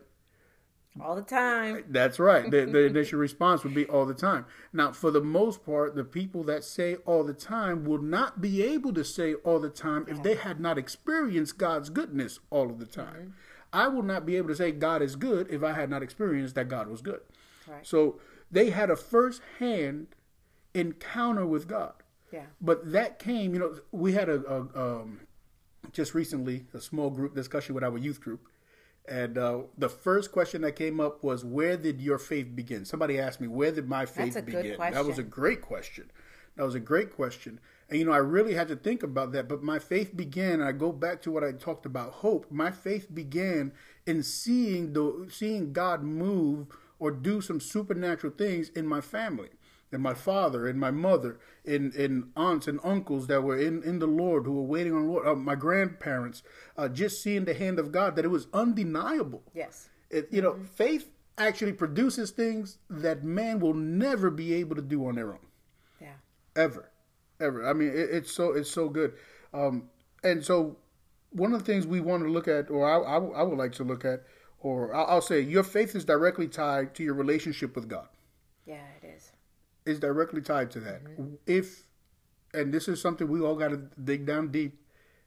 all 1.02 1.16
the 1.16 1.22
time. 1.22 1.84
That's 1.88 2.18
right. 2.18 2.50
The, 2.50 2.66
the 2.66 2.78
initial 2.86 3.18
response 3.18 3.64
would 3.64 3.74
be 3.74 3.86
all 3.86 4.06
the 4.06 4.14
time. 4.14 4.46
Now, 4.72 4.92
for 4.92 5.10
the 5.10 5.20
most 5.20 5.64
part, 5.64 5.94
the 5.94 6.04
people 6.04 6.44
that 6.44 6.64
say 6.64 6.96
all 7.06 7.24
the 7.24 7.34
time 7.34 7.84
will 7.84 8.02
not 8.02 8.40
be 8.40 8.62
able 8.62 8.92
to 8.94 9.04
say 9.04 9.34
all 9.34 9.58
the 9.60 9.70
time 9.70 10.06
if 10.08 10.22
they 10.22 10.34
had 10.34 10.60
not 10.60 10.78
experienced 10.78 11.58
God's 11.58 11.90
goodness 11.90 12.40
all 12.50 12.70
of 12.70 12.78
the 12.78 12.86
time. 12.86 13.14
Mm-hmm. 13.14 13.30
I 13.72 13.88
will 13.88 14.02
not 14.02 14.26
be 14.26 14.36
able 14.36 14.48
to 14.48 14.56
say 14.56 14.72
God 14.72 15.00
is 15.02 15.16
good 15.16 15.48
if 15.50 15.62
I 15.62 15.72
had 15.72 15.90
not 15.90 16.02
experienced 16.02 16.54
that 16.56 16.68
God 16.68 16.88
was 16.88 17.02
good. 17.02 17.20
Right. 17.68 17.86
So 17.86 18.20
they 18.50 18.70
had 18.70 18.90
a 18.90 18.96
first 18.96 19.42
hand 19.58 20.08
encounter 20.74 21.46
with 21.46 21.68
God. 21.68 21.94
Yeah. 22.32 22.46
But 22.60 22.92
that 22.92 23.18
came, 23.18 23.54
you 23.54 23.60
know, 23.60 23.78
we 23.92 24.12
had 24.12 24.28
a, 24.28 24.42
a 24.44 25.00
um, 25.00 25.20
just 25.92 26.14
recently 26.14 26.66
a 26.74 26.80
small 26.80 27.10
group 27.10 27.34
discussion 27.34 27.74
with 27.74 27.84
our 27.84 27.98
youth 27.98 28.20
group 28.20 28.46
and 29.10 29.36
uh, 29.36 29.62
the 29.76 29.88
first 29.88 30.30
question 30.30 30.62
that 30.62 30.76
came 30.76 31.00
up 31.00 31.24
was, 31.24 31.44
"Where 31.44 31.76
did 31.76 32.00
your 32.00 32.18
faith 32.18 32.54
begin?" 32.54 32.84
Somebody 32.84 33.18
asked 33.18 33.40
me, 33.40 33.48
"Where 33.48 33.72
did 33.72 33.88
my 33.88 34.06
faith 34.06 34.34
begin?" 34.46 34.76
That 34.78 35.04
was 35.04 35.18
a 35.18 35.24
great 35.24 35.60
question. 35.60 36.10
That 36.56 36.62
was 36.62 36.76
a 36.76 36.80
great 36.80 37.12
question. 37.12 37.58
And 37.88 37.98
you 37.98 38.04
know, 38.04 38.12
I 38.12 38.18
really 38.18 38.54
had 38.54 38.68
to 38.68 38.76
think 38.76 39.02
about 39.02 39.32
that. 39.32 39.48
But 39.48 39.64
my 39.64 39.80
faith 39.80 40.16
began. 40.16 40.62
I 40.62 40.70
go 40.70 40.92
back 40.92 41.20
to 41.22 41.32
what 41.32 41.42
I 41.42 41.50
talked 41.52 41.86
about 41.86 42.12
hope. 42.12 42.46
My 42.50 42.70
faith 42.70 43.12
began 43.12 43.72
in 44.06 44.22
seeing 44.22 44.92
the 44.92 45.26
seeing 45.28 45.72
God 45.72 46.04
move 46.04 46.68
or 47.00 47.10
do 47.10 47.40
some 47.40 47.58
supernatural 47.58 48.32
things 48.32 48.68
in 48.70 48.86
my 48.86 49.00
family. 49.00 49.48
And 49.92 50.02
my 50.02 50.14
father 50.14 50.68
and 50.68 50.78
my 50.78 50.90
mother 50.90 51.38
and, 51.64 51.94
and 51.94 52.30
aunts 52.36 52.68
and 52.68 52.78
uncles 52.84 53.26
that 53.26 53.42
were 53.42 53.58
in, 53.58 53.82
in 53.82 53.98
the 53.98 54.06
Lord 54.06 54.46
who 54.46 54.52
were 54.52 54.62
waiting 54.62 54.94
on 54.94 55.06
the 55.06 55.12
Lord, 55.12 55.26
uh, 55.26 55.34
my 55.34 55.54
grandparents, 55.54 56.42
uh, 56.76 56.88
just 56.88 57.22
seeing 57.22 57.44
the 57.44 57.54
hand 57.54 57.78
of 57.78 57.92
God, 57.92 58.16
that 58.16 58.24
it 58.24 58.28
was 58.28 58.46
undeniable. 58.52 59.42
Yes. 59.54 59.88
It, 60.10 60.28
you 60.30 60.42
know, 60.42 60.58
faith 60.74 61.10
actually 61.38 61.72
produces 61.72 62.30
things 62.30 62.78
that 62.88 63.24
man 63.24 63.60
will 63.60 63.74
never 63.74 64.30
be 64.30 64.54
able 64.54 64.76
to 64.76 64.82
do 64.82 65.06
on 65.06 65.16
their 65.16 65.32
own. 65.32 65.46
Yeah. 66.00 66.14
Ever, 66.54 66.90
ever. 67.40 67.68
I 67.68 67.72
mean, 67.72 67.88
it, 67.88 68.10
it's 68.10 68.32
so 68.32 68.52
it's 68.52 68.70
so 68.70 68.88
good. 68.88 69.14
Um, 69.52 69.88
and 70.22 70.44
so, 70.44 70.76
one 71.30 71.52
of 71.52 71.60
the 71.60 71.64
things 71.64 71.86
we 71.86 72.00
want 72.00 72.22
to 72.22 72.28
look 72.28 72.48
at, 72.48 72.70
or 72.70 72.88
I, 72.88 73.16
I, 73.16 73.40
I 73.40 73.42
would 73.42 73.58
like 73.58 73.72
to 73.72 73.84
look 73.84 74.04
at, 74.04 74.24
or 74.60 74.94
I'll, 74.94 75.06
I'll 75.06 75.22
say, 75.22 75.40
your 75.40 75.62
faith 75.62 75.94
is 75.96 76.04
directly 76.04 76.46
tied 76.46 76.94
to 76.96 77.02
your 77.02 77.14
relationship 77.14 77.74
with 77.74 77.88
God. 77.88 78.08
Yeah, 78.66 78.76
is. 79.86 79.98
Directly 80.00 80.40
tied 80.40 80.70
to 80.72 80.80
that. 80.80 81.04
Mm-hmm. 81.04 81.34
If, 81.46 81.86
and 82.54 82.72
this 82.72 82.88
is 82.88 83.00
something 83.00 83.28
we 83.28 83.40
all 83.40 83.56
got 83.56 83.68
to 83.68 83.82
dig 84.02 84.26
down 84.26 84.48
deep 84.48 84.78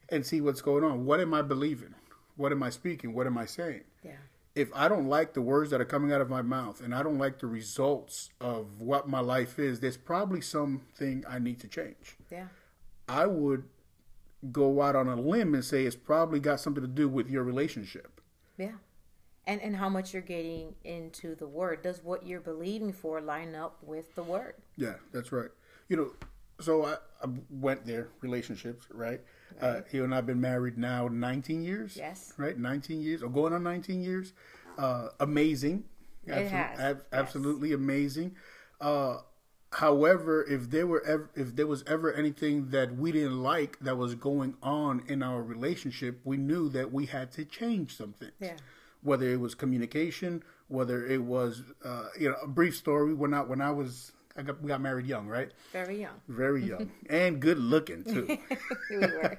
and 0.09 0.25
see 0.25 0.41
what's 0.41 0.61
going 0.61 0.83
on. 0.83 1.05
What 1.05 1.19
am 1.19 1.33
I 1.33 1.41
believing? 1.41 1.95
What 2.35 2.51
am 2.51 2.61
I 2.63 2.69
speaking? 2.69 3.13
What 3.13 3.27
am 3.27 3.37
I 3.37 3.45
saying? 3.45 3.81
Yeah. 4.03 4.17
if 4.55 4.69
I 4.75 4.87
don't 4.87 5.07
like 5.07 5.33
the 5.33 5.41
words 5.41 5.71
that 5.71 5.81
are 5.81 5.85
coming 5.85 6.11
out 6.11 6.21
of 6.21 6.29
my 6.29 6.41
mouth 6.41 6.81
and 6.81 6.93
I 6.93 7.01
don't 7.03 7.17
like 7.17 7.39
the 7.39 7.47
results 7.47 8.29
of 8.39 8.79
what 8.79 9.07
my 9.09 9.19
life 9.19 9.57
is, 9.57 9.79
there's 9.79 9.97
probably 9.97 10.41
something 10.41 11.23
I 11.27 11.39
need 11.39 11.59
to 11.61 11.67
change. 11.67 12.17
Yeah. 12.31 12.47
I 13.07 13.25
would 13.25 13.63
go 14.51 14.81
out 14.81 14.95
on 14.95 15.07
a 15.07 15.15
limb 15.15 15.53
and 15.53 15.63
say 15.63 15.85
it's 15.85 15.95
probably 15.95 16.39
got 16.39 16.59
something 16.59 16.83
to 16.83 16.87
do 16.87 17.07
with 17.09 17.29
your 17.29 17.43
relationship. 17.43 18.21
Yeah. 18.57 18.73
And 19.45 19.61
and 19.61 19.75
how 19.75 19.89
much 19.89 20.13
you're 20.13 20.21
getting 20.21 20.75
into 20.83 21.35
the 21.35 21.47
word. 21.47 21.83
Does 21.83 22.03
what 22.03 22.25
you're 22.25 22.39
believing 22.39 22.93
for 22.93 23.19
line 23.19 23.55
up 23.55 23.77
with 23.81 24.15
the 24.15 24.23
word? 24.23 24.55
Yeah, 24.77 24.93
that's 25.11 25.31
right. 25.31 25.49
You 25.89 25.97
know, 25.97 26.11
so 26.61 26.85
I, 26.85 26.93
I 27.21 27.27
went 27.49 27.85
there, 27.85 28.09
relationships, 28.21 28.85
right? 28.91 29.21
Uh, 29.61 29.81
he 29.91 29.99
and 29.99 30.13
I've 30.13 30.25
been 30.25 30.41
married 30.41 30.77
now 30.77 31.07
19 31.07 31.63
years. 31.63 31.95
Yes. 31.97 32.33
Right? 32.37 32.57
19 32.57 33.01
years, 33.01 33.23
or 33.23 33.29
going 33.29 33.53
on 33.53 33.63
19 33.63 34.01
years. 34.01 34.33
Uh, 34.77 35.09
amazing. 35.19 35.83
It 36.25 36.47
has, 36.47 36.79
yes. 36.79 36.95
Absolutely 37.11 37.73
amazing. 37.73 38.35
Uh, 38.79 39.17
however, 39.71 40.45
if 40.49 40.69
there 40.69 40.87
were 40.87 41.03
ever, 41.05 41.29
if 41.35 41.55
there 41.55 41.67
was 41.67 41.83
ever 41.85 42.13
anything 42.13 42.69
that 42.69 42.95
we 42.95 43.11
didn't 43.11 43.41
like 43.41 43.77
that 43.79 43.97
was 43.97 44.15
going 44.15 44.55
on 44.63 45.03
in 45.07 45.21
our 45.21 45.43
relationship, 45.43 46.21
we 46.23 46.37
knew 46.37 46.69
that 46.69 46.91
we 46.91 47.05
had 47.05 47.31
to 47.33 47.45
change 47.45 47.95
something. 47.95 48.31
Yeah. 48.39 48.55
Whether 49.03 49.29
it 49.29 49.39
was 49.39 49.53
communication, 49.55 50.43
whether 50.67 51.05
it 51.05 51.21
was, 51.23 51.61
uh, 51.83 52.05
you 52.19 52.29
know, 52.29 52.35
a 52.41 52.47
brief 52.47 52.75
story. 52.75 53.13
When 53.13 53.33
I 53.33 53.41
when 53.41 53.61
I 53.61 53.71
was, 53.71 54.13
I 54.37 54.41
got 54.43 54.61
we 54.61 54.69
got 54.69 54.81
married 54.81 55.05
young, 55.05 55.27
right? 55.27 55.51
Very 55.71 55.99
young. 56.01 56.21
Very 56.27 56.63
young 56.65 56.89
and 57.09 57.39
good 57.39 57.59
looking 57.59 58.03
too. 58.03 58.37
we 58.89 58.97
were. 58.97 59.37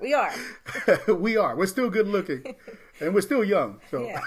We 0.00 0.14
are. 0.14 0.32
we 1.14 1.36
are. 1.36 1.56
We're 1.56 1.66
still 1.66 1.90
good 1.90 2.08
looking, 2.08 2.56
and 3.00 3.14
we're 3.14 3.20
still 3.22 3.44
young. 3.44 3.80
So, 3.90 4.04
Yeah. 4.04 4.20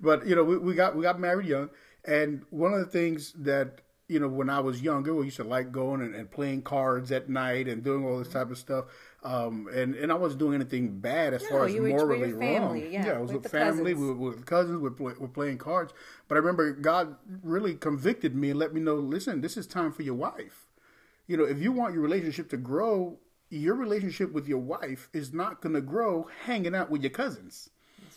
but 0.00 0.26
you 0.26 0.34
know, 0.36 0.44
we, 0.44 0.58
we 0.58 0.74
got 0.74 0.96
we 0.96 1.02
got 1.02 1.18
married 1.20 1.46
young, 1.46 1.70
and 2.04 2.42
one 2.50 2.72
of 2.72 2.80
the 2.80 2.86
things 2.86 3.32
that 3.38 3.80
you 4.08 4.20
know 4.20 4.28
when 4.28 4.48
I 4.50 4.60
was 4.60 4.82
younger, 4.82 5.14
we 5.14 5.26
used 5.26 5.36
to 5.38 5.44
like 5.44 5.72
going 5.72 6.00
and, 6.00 6.14
and 6.14 6.30
playing 6.30 6.62
cards 6.62 7.10
at 7.12 7.28
night 7.28 7.68
and 7.68 7.82
doing 7.82 8.04
all 8.04 8.18
this 8.18 8.28
type 8.28 8.50
of 8.50 8.58
stuff. 8.58 8.86
Um, 9.26 9.68
and 9.74 9.94
and 9.96 10.12
I 10.12 10.14
wasn't 10.14 10.38
doing 10.38 10.54
anything 10.54 11.00
bad 11.00 11.34
as 11.34 11.42
No, 11.42 11.48
far 11.48 11.66
as 11.66 11.74
were 11.74 11.88
morally 11.88 12.32
wrong. 12.32 12.76
yeah, 12.92 13.14
I 13.14 13.18
was 13.18 13.32
with 13.32 13.42
with, 13.42 13.50
family, 13.52 13.92
cousins. 13.92 14.00
we 14.00 14.06
were 14.24 14.30
with 14.30 14.46
cousins, 14.46 14.78
we're, 14.80 14.90
play, 14.90 15.14
we're 15.18 15.26
playing 15.26 15.58
cards. 15.58 15.92
But 16.28 16.36
I 16.36 16.38
remember 16.38 16.72
God 16.72 17.16
really 17.42 17.74
convicted 17.74 18.36
me 18.36 18.50
and 18.50 18.58
let 18.58 18.72
me 18.72 18.80
know, 18.80 18.94
listen, 18.94 19.40
this 19.40 19.56
is 19.56 19.66
time 19.66 19.90
for 19.92 20.02
your 20.02 20.14
wife. 20.14 20.66
You 21.26 21.36
know, 21.36 21.44
if 21.44 21.58
you 21.58 21.72
want 21.72 21.92
your 21.94 22.02
relationship 22.04 22.48
to 22.50 22.56
grow, 22.56 23.18
your 23.50 23.74
relationship 23.74 24.32
with 24.32 24.46
your 24.46 24.60
wife 24.60 25.08
is 25.12 25.32
not 25.32 25.60
going 25.60 25.74
to 25.74 25.80
grow 25.80 26.28
hanging 26.44 26.74
out 26.74 26.88
with 26.88 27.02
your 27.02 27.10
cousins. 27.10 27.70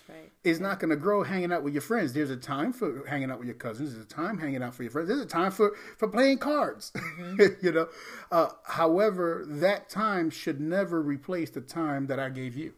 Right. 0.09 0.31
It's 0.43 0.59
not 0.59 0.79
going 0.79 0.89
to 0.89 0.95
grow 0.95 1.23
hanging 1.23 1.51
out 1.51 1.63
with 1.63 1.73
your 1.73 1.81
friends. 1.81 2.13
There's 2.13 2.29
a 2.31 2.37
time 2.37 2.73
for 2.73 3.05
hanging 3.07 3.29
out 3.29 3.37
with 3.39 3.47
your 3.47 3.55
cousins. 3.55 3.93
There's 3.93 4.05
a 4.05 4.07
time 4.07 4.37
hanging 4.39 4.63
out 4.63 4.73
for 4.73 4.83
your 4.83 4.91
friends. 4.91 5.07
There's 5.07 5.21
a 5.21 5.25
time 5.25 5.51
for, 5.51 5.75
for 5.97 6.07
playing 6.07 6.39
cards. 6.39 6.91
you 7.61 7.71
know. 7.71 7.87
Uh, 8.31 8.49
however, 8.63 9.43
that 9.47 9.89
time 9.89 10.29
should 10.29 10.59
never 10.59 11.01
replace 11.01 11.49
the 11.51 11.61
time 11.61 12.07
that 12.07 12.19
I 12.19 12.29
gave 12.29 12.55
you 12.57 12.73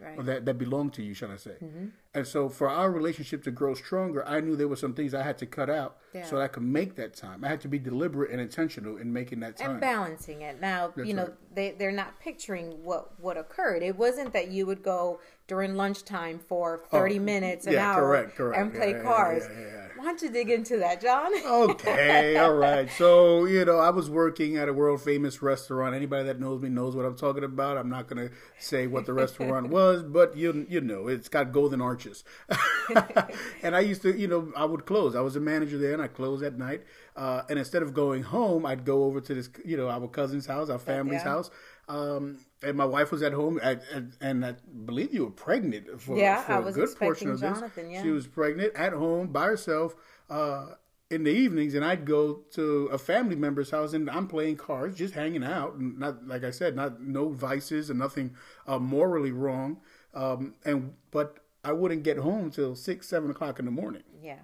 Right. 0.00 0.16
or 0.16 0.22
that, 0.22 0.44
that 0.44 0.58
belonged 0.58 0.92
to 0.94 1.02
you, 1.02 1.12
shall 1.12 1.32
I 1.32 1.36
say. 1.36 1.56
Mm-hmm. 1.60 1.86
And 2.14 2.26
so 2.26 2.48
for 2.48 2.68
our 2.70 2.90
relationship 2.90 3.44
to 3.44 3.50
grow 3.50 3.74
stronger, 3.74 4.26
I 4.26 4.40
knew 4.40 4.56
there 4.56 4.66
were 4.66 4.76
some 4.76 4.94
things 4.94 5.12
I 5.12 5.22
had 5.22 5.36
to 5.38 5.46
cut 5.46 5.68
out 5.68 5.98
Yeah. 6.14 6.24
so 6.24 6.36
that 6.36 6.42
I 6.42 6.48
could 6.48 6.62
make 6.62 6.94
that 6.96 7.14
time. 7.14 7.44
I 7.44 7.48
had 7.48 7.60
to 7.60 7.68
be 7.68 7.78
deliberate 7.78 8.30
and 8.30 8.40
intentional 8.40 8.96
in 8.96 9.12
making 9.12 9.40
that 9.40 9.58
time. 9.58 9.72
and 9.72 9.80
balancing 9.80 10.40
it. 10.40 10.58
Now, 10.58 10.92
you 10.96 11.12
know, 11.12 11.24
right. 11.24 11.54
they 11.54 11.70
they're 11.72 11.92
not 11.92 12.18
picturing 12.18 12.82
what 12.82 13.20
what 13.20 13.36
occurred. 13.36 13.82
It 13.82 13.96
wasn't 13.96 14.32
that 14.32 14.48
you 14.50 14.64
would 14.64 14.82
go 14.82 15.20
during 15.48 15.74
lunchtime 15.76 16.38
for 16.38 16.78
30 16.90 17.18
minutes, 17.18 17.66
an 17.66 17.72
Oh, 17.72 17.76
yeah, 17.76 17.90
hour 17.92 18.00
correct, 18.00 18.36
correct. 18.36 18.60
and 18.60 18.72
play 18.74 18.90
Yeah, 18.92 19.02
cards. 19.02 19.48
Why 19.96 20.04
don't 20.04 20.22
you 20.22 20.30
dig 20.30 20.48
into 20.50 20.76
that, 20.78 21.00
John? 21.00 21.32
okay, 21.44 22.36
all 22.42 22.54
right. 22.54 22.88
So, 22.92 23.46
you 23.46 23.64
know, 23.64 23.78
I 23.78 23.90
was 23.90 24.08
working 24.08 24.56
at 24.56 24.68
a 24.68 24.72
world 24.72 25.02
famous 25.02 25.42
restaurant. 25.42 25.94
Anybody 25.94 26.24
that 26.24 26.38
knows 26.38 26.60
me 26.62 26.68
knows 26.68 26.94
what 26.94 27.04
I'm 27.04 27.16
talking 27.16 27.42
about. 27.44 27.76
I'm 27.76 27.88
not 27.88 28.06
going 28.08 28.28
to 28.28 28.34
say 28.58 28.86
what 28.86 29.06
the 29.06 29.12
restaurant 29.12 29.68
was, 29.70 30.02
but 30.02 30.36
you 30.36 30.66
you 30.68 30.80
know, 30.80 31.08
it's 31.08 31.28
got 31.28 31.50
golden 31.52 31.80
arches. 31.82 31.97
and 33.62 33.76
I 33.76 33.80
used 33.80 34.02
to, 34.02 34.16
you 34.18 34.28
know, 34.28 34.52
I 34.56 34.64
would 34.64 34.86
close. 34.86 35.14
I 35.14 35.20
was 35.20 35.36
a 35.36 35.40
manager 35.40 35.78
there 35.78 35.92
and 35.92 36.02
I 36.02 36.08
close 36.08 36.42
at 36.42 36.58
night. 36.58 36.82
Uh, 37.16 37.42
and 37.48 37.58
instead 37.58 37.82
of 37.82 37.94
going 37.94 38.22
home, 38.22 38.64
I'd 38.64 38.84
go 38.84 39.04
over 39.04 39.20
to 39.20 39.34
this, 39.34 39.50
you 39.64 39.76
know, 39.76 39.88
our 39.88 40.08
cousin's 40.08 40.46
house, 40.46 40.70
our 40.70 40.78
family's 40.78 41.22
Yeah. 41.22 41.28
house. 41.30 41.50
Um, 41.88 42.38
and 42.62 42.76
my 42.76 42.84
wife 42.84 43.10
was 43.10 43.22
at 43.22 43.32
home, 43.32 43.58
and, 43.62 43.80
and, 43.92 44.12
and 44.20 44.44
I 44.44 44.56
believe 44.84 45.14
you 45.14 45.24
were 45.24 45.30
pregnant 45.30 46.00
for, 46.00 46.18
Yeah, 46.18 46.42
for 46.42 46.68
a 46.68 46.72
good 46.72 46.94
portion 46.96 47.30
of 47.30 47.40
this. 47.40 47.58
Jonathan, 47.58 47.90
yeah. 47.90 48.02
She 48.02 48.10
was 48.10 48.26
pregnant 48.26 48.74
at 48.74 48.92
home 48.92 49.28
by 49.28 49.46
herself 49.46 49.96
uh, 50.28 50.66
in 51.10 51.24
the 51.24 51.30
evenings, 51.30 51.74
and 51.74 51.82
I'd 51.84 52.04
go 52.04 52.42
to 52.52 52.86
a 52.92 52.98
family 52.98 53.36
member's 53.36 53.70
house, 53.70 53.94
and 53.94 54.10
I'm 54.10 54.26
playing 54.28 54.56
cards, 54.56 54.98
just 54.98 55.14
hanging 55.14 55.42
out, 55.42 55.74
and 55.76 55.98
not 55.98 56.26
like 56.26 56.44
I 56.44 56.50
said, 56.50 56.76
not 56.76 57.00
no 57.00 57.30
vices 57.30 57.88
and 57.88 57.98
nothing 57.98 58.34
uh, 58.66 58.78
morally 58.78 59.32
wrong. 59.32 59.78
Um, 60.12 60.54
and 60.66 60.92
but 61.10 61.38
I 61.68 61.72
wouldn't 61.72 62.02
get 62.02 62.16
home 62.16 62.50
till 62.50 62.74
six, 62.74 63.06
seven 63.06 63.30
o'clock 63.30 63.58
in 63.58 63.66
the 63.66 63.70
morning. 63.70 64.02
Yeah. 64.22 64.38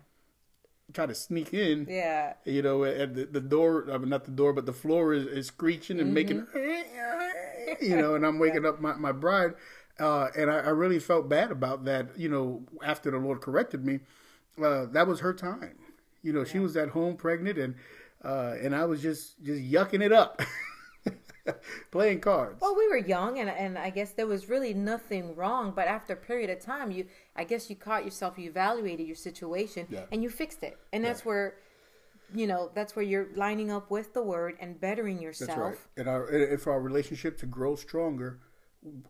Try 0.92 1.06
to 1.06 1.14
sneak 1.14 1.54
in. 1.54 1.86
Yeah. 1.88 2.34
You 2.44 2.60
know, 2.60 2.84
at 2.84 3.14
the, 3.14 3.24
the 3.24 3.40
door, 3.40 3.86
I 3.90 3.96
mean, 3.96 4.10
not 4.10 4.26
the 4.26 4.30
door, 4.30 4.52
but 4.52 4.66
the 4.66 4.74
floor 4.74 5.14
is, 5.14 5.24
is 5.26 5.46
screeching 5.46 6.00
and 6.00 6.12
making, 6.12 6.46
you 7.80 7.96
know, 7.96 8.14
and 8.14 8.26
I'm 8.26 8.38
waking 8.38 8.66
up 8.70 8.78
my, 8.78 8.92
my 8.96 9.10
bride. 9.12 9.54
Uh, 9.98 10.28
and 10.36 10.50
I, 10.50 10.56
I 10.56 10.68
really 10.68 10.98
felt 10.98 11.30
bad 11.30 11.50
about 11.50 11.86
that, 11.86 12.18
you 12.18 12.28
know, 12.28 12.64
after 12.84 13.10
the 13.10 13.16
Lord 13.16 13.40
corrected 13.40 13.86
me. 13.86 14.00
Uh, 14.62 14.84
that 14.92 15.06
was 15.06 15.20
her 15.20 15.32
time. 15.32 15.78
You 16.22 16.34
know, 16.34 16.44
she 16.44 16.58
was 16.58 16.76
at 16.76 16.90
home 16.90 17.16
pregnant 17.16 17.56
and, 17.56 17.74
uh, 18.22 18.54
and 18.62 18.76
I 18.76 18.84
was 18.84 19.00
just, 19.00 19.42
just 19.42 19.62
yucking 19.62 20.02
it 20.02 20.12
up, 20.12 20.42
playing 21.90 22.20
cards. 22.20 22.60
Well, 22.60 22.76
we 22.76 22.88
were 22.88 22.96
young, 22.96 23.38
and 23.38 23.48
and 23.50 23.78
I 23.78 23.90
guess 23.90 24.12
there 24.12 24.26
was 24.26 24.48
really 24.48 24.74
nothing 24.74 25.34
wrong. 25.36 25.72
But 25.74 25.88
after 25.88 26.12
a 26.12 26.16
period 26.16 26.50
of 26.50 26.60
time, 26.60 26.90
you, 26.90 27.06
I 27.36 27.44
guess 27.44 27.68
you 27.70 27.76
caught 27.76 28.04
yourself, 28.04 28.38
you 28.38 28.48
evaluated 28.50 29.06
your 29.06 29.16
situation, 29.16 29.86
Yeah. 29.90 30.04
and 30.12 30.22
you 30.22 30.30
fixed 30.30 30.62
it. 30.62 30.78
And 30.92 31.04
that's 31.04 31.24
where, 31.24 31.54
you 32.34 32.46
know, 32.46 32.70
that's 32.74 32.96
where 32.96 33.04
you're 33.04 33.28
lining 33.34 33.70
up 33.70 33.90
with 33.90 34.14
the 34.14 34.22
word 34.22 34.56
and 34.60 34.80
bettering 34.80 35.20
yourself. 35.20 35.48
That's 35.48 35.60
right. 35.60 35.78
And, 35.98 36.08
our, 36.08 36.26
and 36.26 36.60
for 36.60 36.72
our 36.72 36.80
relationship 36.80 37.38
to 37.38 37.46
grow 37.46 37.76
stronger, 37.76 38.40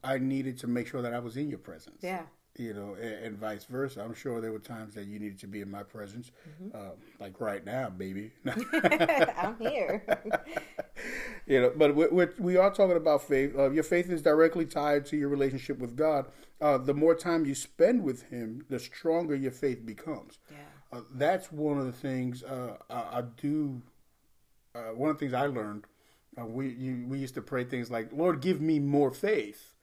I 0.03 0.19
needed 0.19 0.59
to 0.61 0.67
make 0.67 0.87
sure 0.87 1.03
that 1.03 1.13
I 1.15 1.19
was 1.19 1.37
in 1.37 1.49
your 1.49 1.59
presence. 1.59 1.99
Yeah. 2.03 2.23
You 2.57 2.73
know, 2.73 2.95
and, 2.95 3.15
and 3.27 3.37
vice 3.39 3.65
versa. 3.65 4.01
I'm 4.01 4.15
sure 4.15 4.41
there 4.41 4.53
were 4.53 4.61
times 4.61 4.95
that 4.95 5.07
you 5.07 5.19
needed 5.19 5.41
to 5.41 5.49
be 5.49 5.61
in 5.61 5.71
my 5.71 5.83
presence, 5.83 6.31
Mm-hmm. 6.63 6.77
um, 6.77 6.93
like 7.19 7.41
right 7.41 7.65
now, 7.65 7.91
baby. 7.91 8.31
I'm 8.47 9.57
here. 9.59 10.05
you 11.47 11.61
know, 11.61 11.73
but 11.77 11.95
we 11.97 12.07
we 12.09 12.27
we 12.39 12.57
are 12.57 12.71
talking 12.73 12.97
about 12.97 13.23
faith. 13.23 13.57
Uh, 13.59 13.71
your 13.71 13.83
faith 13.83 14.09
is 14.11 14.23
directly 14.23 14.67
tied 14.67 15.05
to 15.07 15.17
your 15.17 15.29
relationship 15.29 15.79
with 15.79 15.97
God. 15.97 16.27
Uh, 16.61 16.79
the 16.79 16.95
more 16.95 17.15
time 17.17 17.45
you 17.45 17.55
spend 17.57 18.03
with 18.05 18.23
Him, 18.31 18.65
the 18.71 18.79
stronger 18.79 19.35
your 19.35 19.51
faith 19.53 19.85
becomes. 19.85 20.39
Yeah. 20.51 20.59
Uh, 20.93 21.03
that's 21.13 21.51
one 21.51 21.79
of 21.79 21.87
the 21.87 21.93
things 21.93 22.45
uh, 22.45 22.77
I, 22.89 23.19
I 23.19 23.23
do. 23.37 23.83
Uh, 24.77 24.93
one 24.95 25.11
of 25.11 25.17
the 25.17 25.21
things 25.21 25.35
I 25.35 25.47
learned, 25.47 25.85
uh, 26.41 26.47
we 26.47 26.69
you, 26.71 27.05
we 27.09 27.19
used 27.19 27.35
to 27.35 27.43
pray 27.43 27.65
things 27.65 27.91
like, 27.91 28.13
"Lord, 28.13 28.41
give 28.41 28.61
me 28.61 28.79
more 28.79 29.11
faith," 29.11 29.74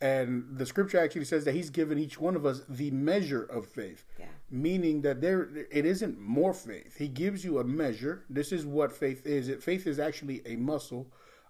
and 0.00 0.44
the 0.58 0.66
Scripture 0.66 0.98
actually 0.98 1.24
says 1.24 1.44
that 1.44 1.54
He's 1.54 1.70
given 1.70 1.98
each 1.98 2.20
one 2.20 2.36
of 2.36 2.44
us 2.44 2.62
the 2.68 2.90
measure 2.90 3.42
of 3.44 3.66
faith, 3.66 4.04
Yeah. 4.18 4.26
meaning 4.50 5.02
that 5.02 5.20
there 5.20 5.48
it 5.70 5.86
isn't 5.86 6.18
more 6.18 6.52
faith. 6.52 6.96
He 6.98 7.08
gives 7.08 7.44
you 7.44 7.58
a 7.58 7.64
measure. 7.64 8.24
This 8.28 8.52
is 8.52 8.66
what 8.66 8.92
faith 8.92 9.24
is. 9.26 9.48
It, 9.48 9.62
faith 9.62 9.86
is 9.86 9.98
actually 9.98 10.42
a 10.46 10.56
muscle. 10.56 11.06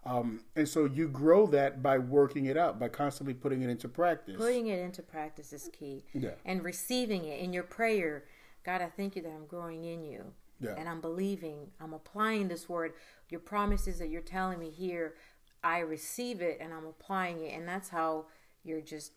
Um, 0.06 0.40
and 0.54 0.68
so 0.68 0.84
you 0.84 1.08
grow 1.08 1.46
that 1.46 1.82
by 1.82 1.96
working 1.96 2.44
it 2.44 2.58
out, 2.58 2.78
by 2.78 2.88
constantly 2.88 3.32
putting 3.32 3.62
it 3.62 3.70
into 3.70 3.88
practice. 3.88 4.36
Putting 4.36 4.66
it 4.66 4.78
into 4.78 5.02
practice 5.02 5.52
is 5.52 5.70
key. 5.72 6.04
Yeah. 6.12 6.32
And 6.44 6.62
receiving 6.62 7.24
it 7.24 7.40
in 7.40 7.54
your 7.54 7.62
prayer. 7.62 8.24
God, 8.64 8.82
I 8.82 8.88
thank 8.88 9.16
you 9.16 9.22
that 9.22 9.30
I'm 9.32 9.46
growing 9.46 9.84
in 9.84 10.04
you. 10.04 10.24
yeah. 10.60 10.74
and 10.78 10.88
I'm 10.88 11.00
believing, 11.00 11.70
I'm 11.80 11.94
applying 11.94 12.48
this 12.48 12.68
word. 12.68 12.92
Your 13.30 13.40
promises 13.40 13.98
that 13.98 14.10
you're 14.10 14.20
telling 14.20 14.58
me 14.58 14.68
here, 14.70 15.14
I 15.64 15.80
receive 15.80 16.40
it 16.42 16.58
and 16.60 16.72
I'm 16.72 16.86
applying 16.86 17.44
it, 17.44 17.58
and 17.58 17.66
that's 17.66 17.88
how 17.88 18.26
you're 18.62 18.80
just. 18.80 19.12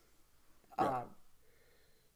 Uh, 0.80 0.84
yeah. 0.84 1.02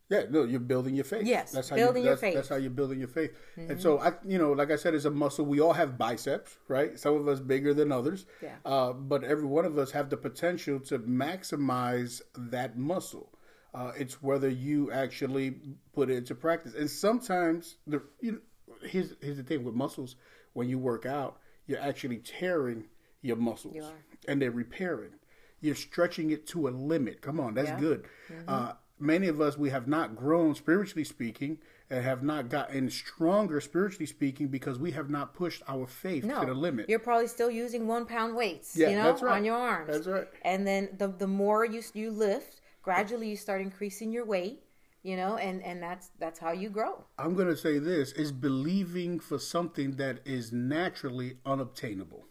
Yeah, 0.10 0.24
no, 0.30 0.44
you're 0.44 0.60
building 0.60 0.94
your 0.94 1.06
faith. 1.06 1.26
Yes, 1.26 1.54
that's 1.54 1.70
how 1.70 1.78
building 1.78 2.04
you, 2.04 2.10
your 2.10 2.16
that's, 2.16 2.22
faith. 2.22 2.36
That's 2.36 2.50
how 2.50 2.58
you're 2.58 2.70
building 2.70 3.00
your 3.00 3.08
faith. 3.08 3.32
Mm-hmm. 3.58 3.72
And 3.72 3.82
so, 3.82 3.98
I, 4.00 4.12
you 4.26 4.38
know, 4.38 4.52
like 4.52 4.70
I 4.70 4.76
said, 4.76 4.94
it's 4.94 5.06
a 5.06 5.10
muscle. 5.10 5.46
We 5.46 5.62
all 5.62 5.72
have 5.72 5.98
biceps, 5.98 6.58
right? 6.68 7.00
Some 7.00 7.16
of 7.16 7.30
us 7.30 7.40
bigger 7.40 7.74
than 7.74 7.94
others. 7.94 8.26
Yeah. 8.44 8.56
Uh, 8.66 8.92
but 8.92 9.24
every 9.24 9.46
one 9.46 9.64
of 9.64 9.78
us 9.78 9.90
have 9.92 10.10
the 10.10 10.18
potential 10.18 10.82
to 10.82 11.00
maximize 11.00 12.22
that 12.36 12.78
muscle. 12.78 13.30
Uh, 13.74 13.94
it's 13.98 14.22
whether 14.22 14.50
you 14.50 14.92
actually 14.92 15.56
put 15.94 16.10
it 16.10 16.18
into 16.18 16.36
practice. 16.36 16.74
And 16.76 16.90
sometimes 16.90 17.78
the 17.88 18.04
you 18.20 18.34
know, 18.34 18.40
here's 18.86 19.14
here's 19.22 19.38
the 19.38 19.44
thing 19.44 19.64
with 19.64 19.76
muscles. 19.76 20.18
When 20.52 20.68
you 20.68 20.78
work 20.78 21.06
out, 21.06 21.38
you're 21.68 21.80
actually 21.80 22.18
tearing 22.18 22.84
your 23.22 23.38
muscles, 23.38 23.76
you 23.76 23.86
and 24.28 24.42
they're 24.42 24.52
repairing. 24.52 25.12
You're 25.60 25.76
stretching 25.76 26.32
it 26.32 26.48
to 26.48 26.68
a 26.68 26.72
limit. 26.72 27.22
Come 27.22 27.40
on, 27.40 27.54
that's 27.54 27.70
yeah. 27.70 27.80
good. 27.80 28.06
Mm-hmm. 28.30 28.50
Uh, 28.50 28.74
many 29.00 29.28
of 29.28 29.42
us 29.42 29.58
we 29.58 29.70
have 29.70 29.88
not 29.88 30.16
grown 30.16 30.56
spiritually 30.56 31.04
speaking 31.04 31.58
and 31.90 32.04
have 32.04 32.24
not 32.24 32.50
gotten 32.50 32.90
stronger 32.90 33.60
spiritually 33.60 34.06
speaking 34.06 34.48
because 34.48 34.80
we 34.80 34.92
have 34.92 35.10
not 35.10 35.34
pushed 35.34 35.62
our 35.68 35.86
faith 35.86 36.24
no, 36.24 36.40
to 36.40 36.46
the 36.48 36.54
limit. 36.54 36.88
You're 36.88 37.00
probably 37.00 37.28
still 37.28 37.52
using 37.52 37.88
one 37.88 38.06
pound 38.06 38.36
weights, 38.36 38.76
yeah, 38.76 38.90
you 38.90 38.96
know, 38.96 39.12
right. 39.12 39.38
on 39.38 39.44
your 39.44 39.58
arms. 39.58 39.92
That's 39.92 40.08
right. 40.08 40.28
And 40.44 40.66
then 40.66 40.90
the 40.98 41.10
the 41.10 41.28
more 41.28 41.66
you 41.66 41.84
you 41.94 42.12
lift, 42.12 42.62
gradually 42.82 43.30
you 43.30 43.36
start 43.36 43.62
increasing 43.62 44.12
your 44.12 44.26
weight, 44.26 44.64
you 45.04 45.18
know, 45.18 45.36
and 45.36 45.62
and 45.64 45.84
that's 45.84 46.12
that's 46.18 46.40
how 46.40 46.52
you 46.52 46.70
grow. 46.70 47.04
I'm 47.18 47.36
going 47.36 47.50
to 47.50 47.58
say 47.58 47.78
this 47.78 48.14
is 48.14 48.32
believing 48.32 49.20
for 49.20 49.38
something 49.38 49.98
that 49.98 50.20
is 50.26 50.54
naturally 50.54 51.38
unobtainable. 51.46 52.28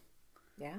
Yeah. 0.57 0.77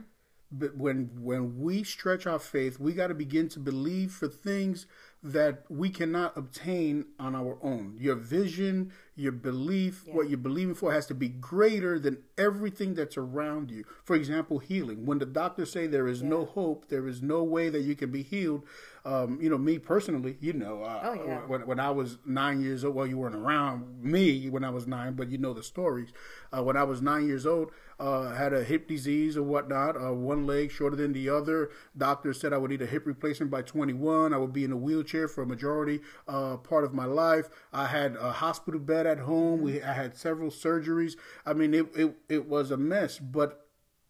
But 0.53 0.77
when 0.77 1.11
when 1.19 1.61
we 1.61 1.83
stretch 1.83 2.27
our 2.27 2.39
faith, 2.39 2.79
we 2.79 2.93
got 2.93 3.07
to 3.09 3.15
begin 3.15 3.49
to 3.51 3.59
believe 3.59 4.13
for 4.13 4.29
things 4.29 4.87
that 5.23 5.63
we 5.69 5.89
cannot 5.89 6.37
obtain 6.37 7.07
on 7.19 7.37
our 7.37 7.57
own. 7.63 7.97
Your 8.01 8.17
vision, 8.17 8.93
your 9.15 9.31
belief, 9.31 10.03
yeah. 10.05 10.15
what 10.15 10.29
you're 10.29 10.37
believing 10.37 10.75
for 10.75 10.93
has 10.93 11.07
to 11.07 11.15
be 11.15 11.29
greater 11.29 11.97
than 11.97 12.19
everything 12.37 12.95
that's 12.95 13.17
around 13.17 13.71
you. 13.71 13.85
For 14.03 14.17
example, 14.17 14.59
healing. 14.59 15.07
When 15.07 15.19
the 15.19 15.27
doctors 15.27 15.71
say 15.71 15.87
there 15.87 16.09
is 16.09 16.23
yeah. 16.23 16.29
no 16.31 16.45
hope, 16.45 16.89
there 16.89 17.07
is 17.07 17.23
no 17.23 17.45
way 17.45 17.69
that 17.69 17.83
you 17.83 17.95
can 17.95 18.11
be 18.11 18.25
healed. 18.25 18.65
Um, 19.05 19.39
you 19.41 19.49
know, 19.49 19.59
me 19.59 19.79
personally, 19.79 20.39
you 20.41 20.55
know, 20.55 20.83
uh, 20.83 21.01
oh, 21.05 21.27
yeah. 21.27 21.39
when, 21.47 21.67
when 21.67 21.79
I 21.79 21.91
was 21.91 22.19
nine 22.27 22.61
years 22.61 22.85
old, 22.85 22.97
well, 22.97 23.07
you 23.07 23.19
weren't 23.19 23.37
around 23.37 24.03
me 24.03 24.49
when 24.49 24.65
I 24.65 24.71
was 24.71 24.89
nine, 24.89 25.15
but 25.15 25.31
you 25.31 25.39
know 25.39 25.55
the 25.55 25.63
stories. 25.63 26.13
Uh, 26.57 26.65
when 26.65 26.77
I 26.77 26.83
was 26.83 27.01
nine 27.01 27.27
years 27.29 27.47
old, 27.47 27.71
uh, 28.03 28.35
had 28.35 28.53
a 28.53 28.65
hip 28.65 28.89
disease 28.89 29.37
or 29.37 29.45
whatnot, 29.45 29.97
uh, 29.97 30.13
one 30.13 30.45
leg 30.45 30.73
shorter 30.73 30.97
than 30.97 31.13
the 31.13 31.29
other. 31.29 31.71
Doctors 31.97 32.41
said 32.41 32.53
I 32.53 32.59
would 32.59 32.73
need 32.73 32.83
a 32.83 32.87
hip 32.87 33.07
replacement 33.07 33.49
by 33.49 33.63
21. 33.63 34.35
I 34.35 34.39
would 34.39 34.53
be 34.53 34.65
in 34.65 34.73
a 34.73 34.77
wheelchair 34.77 35.29
for 35.29 35.43
a 35.43 35.47
majority 35.47 36.01
uh, 36.27 36.57
part 36.57 36.83
of 36.83 36.93
my 36.93 37.05
life. 37.05 37.49
I 37.73 37.87
had 37.87 38.17
a 38.17 38.33
hospital 38.33 38.81
bed 38.81 39.07
at 39.07 39.21
home. 39.21 39.63
We 39.63 39.81
I 39.81 39.93
had 39.93 40.17
several 40.17 40.51
surgeries. 40.51 41.15
I 41.47 41.53
mean, 41.53 41.73
it, 41.75 41.87
it, 41.95 42.17
it 42.29 42.49
was 42.49 42.73
a 42.73 42.77
mess. 42.77 43.21
But 43.21 43.69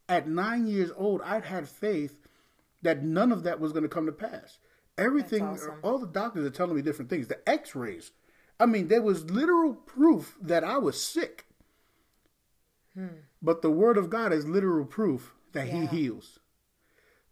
at 0.09 0.27
nine 0.27 0.67
years 0.67 0.91
old, 0.97 1.21
I'd 1.23 1.45
had 1.45 1.69
faith 1.69 2.19
that 2.81 3.05
none 3.05 3.31
of 3.31 3.43
that 3.43 3.61
was 3.61 3.73
going 3.73 3.85
to 3.85 3.91
come 3.91 4.07
to 4.07 4.13
pass. 4.13 4.59
Everything, 4.97 5.43
awesome. 5.43 5.81
all 5.83 5.99
the 5.99 6.07
doctors 6.07 6.47
are 6.47 6.51
telling 6.51 6.77
me 6.77 6.83
different 6.83 7.11
things. 7.11 7.29
The 7.29 7.47
x 7.47 7.75
rays, 7.75 8.13
I 8.59 8.65
mean, 8.65 8.89
there 8.89 9.03
was 9.03 9.31
literal 9.31 9.75
proof 9.75 10.37
that 10.41 10.65
I 10.65 10.79
was 10.79 11.03
sick. 11.03 11.45
Hmm. 12.95 13.09
But 13.43 13.63
the 13.63 13.71
word 13.71 13.97
of 13.99 14.09
God 14.09 14.33
is 14.33 14.47
literal 14.47 14.85
proof 14.85 15.35
that 15.53 15.67
yeah. 15.67 15.81
he 15.81 15.87
heals. 15.87 16.39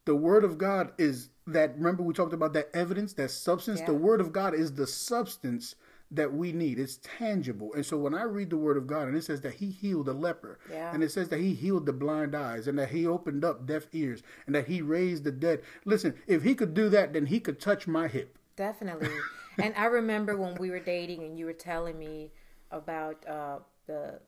The 0.05 0.17
word 0.17 0.45
of 0.45 0.59
God 0.59 0.93
is 0.99 1.29
that, 1.47 1.77
remember, 1.77 2.03
we 2.03 2.15
talked 2.15 2.33
about 2.33 2.53
that 2.55 2.71
evidence, 2.75 3.13
that 3.15 3.31
substance. 3.31 3.81
Yeah. 3.81 3.87
The 3.87 3.95
word 3.95 4.21
of 4.21 4.33
God 4.33 4.55
is 4.55 4.75
the 4.75 4.87
substance 4.87 5.77
that 6.11 6.33
we 6.33 6.51
need. 6.51 6.79
It's 6.79 6.99
tangible. 7.19 7.73
And 7.75 7.87
so 7.87 7.97
when 7.97 8.15
I 8.15 8.25
read 8.25 8.51
the 8.51 8.57
word 8.57 8.77
of 8.77 8.87
God 8.87 9.07
and 9.07 9.17
it 9.17 9.23
says 9.23 9.43
that 9.43 9.55
he 9.55 9.71
healed 9.71 10.07
the 10.07 10.13
leper, 10.13 10.59
yeah. 10.71 10.93
and 10.93 11.05
it 11.05 11.13
says 11.13 11.29
that 11.29 11.41
he 11.41 11.55
healed 11.55 11.87
the 11.87 11.93
blind 11.93 12.35
eyes, 12.35 12.67
and 12.67 12.79
that 12.79 12.91
he 12.91 13.07
opened 13.07 13.45
up 13.45 13.67
deaf 13.67 13.87
ears, 13.93 14.23
and 14.47 14.55
that 14.55 14.67
he 14.67 14.83
raised 14.83 15.23
the 15.23 15.31
dead. 15.31 15.63
Listen, 15.85 16.15
if 16.27 16.43
he 16.43 16.55
could 16.55 16.75
do 16.75 16.89
that, 16.89 17.13
then 17.13 17.27
he 17.27 17.39
could 17.39 17.61
touch 17.61 17.87
my 17.87 18.09
hip. 18.09 18.37
Definitely. 18.57 19.11
and 19.59 19.73
I 19.77 19.85
remember 19.85 20.37
when 20.37 20.57
we 20.57 20.71
were 20.71 20.81
dating 20.81 21.23
and 21.23 21.39
you 21.39 21.47
were 21.47 21.53
telling 21.53 21.99
me 21.99 22.33
about 22.73 23.25
uh, 23.29 23.59
the 23.87 24.21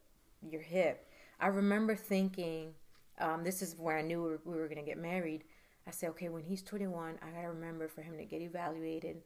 your 0.49 0.63
hip 0.63 1.09
I 1.43 1.49
remember 1.49 1.97
thinking, 1.97 2.73
um, 3.19 3.43
this 3.43 3.63
is 3.63 3.75
where 3.77 3.99
I 3.99 4.03
knew 4.03 4.23
we 4.23 4.31
were, 4.31 4.41
we 4.45 4.57
were 4.57 4.69
going 4.69 4.79
to 4.79 4.89
get 4.89 4.97
married. 4.97 5.43
I 5.87 5.91
said, 5.91 6.11
okay, 6.11 6.29
when 6.29 6.45
he's 6.45 6.63
21, 6.63 7.19
I 7.21 7.31
got 7.31 7.43
to 7.43 7.49
remember 7.49 7.89
for 7.89 8.01
him 8.03 8.17
to 8.17 8.25
get 8.25 8.41
evaluated. 8.41 9.17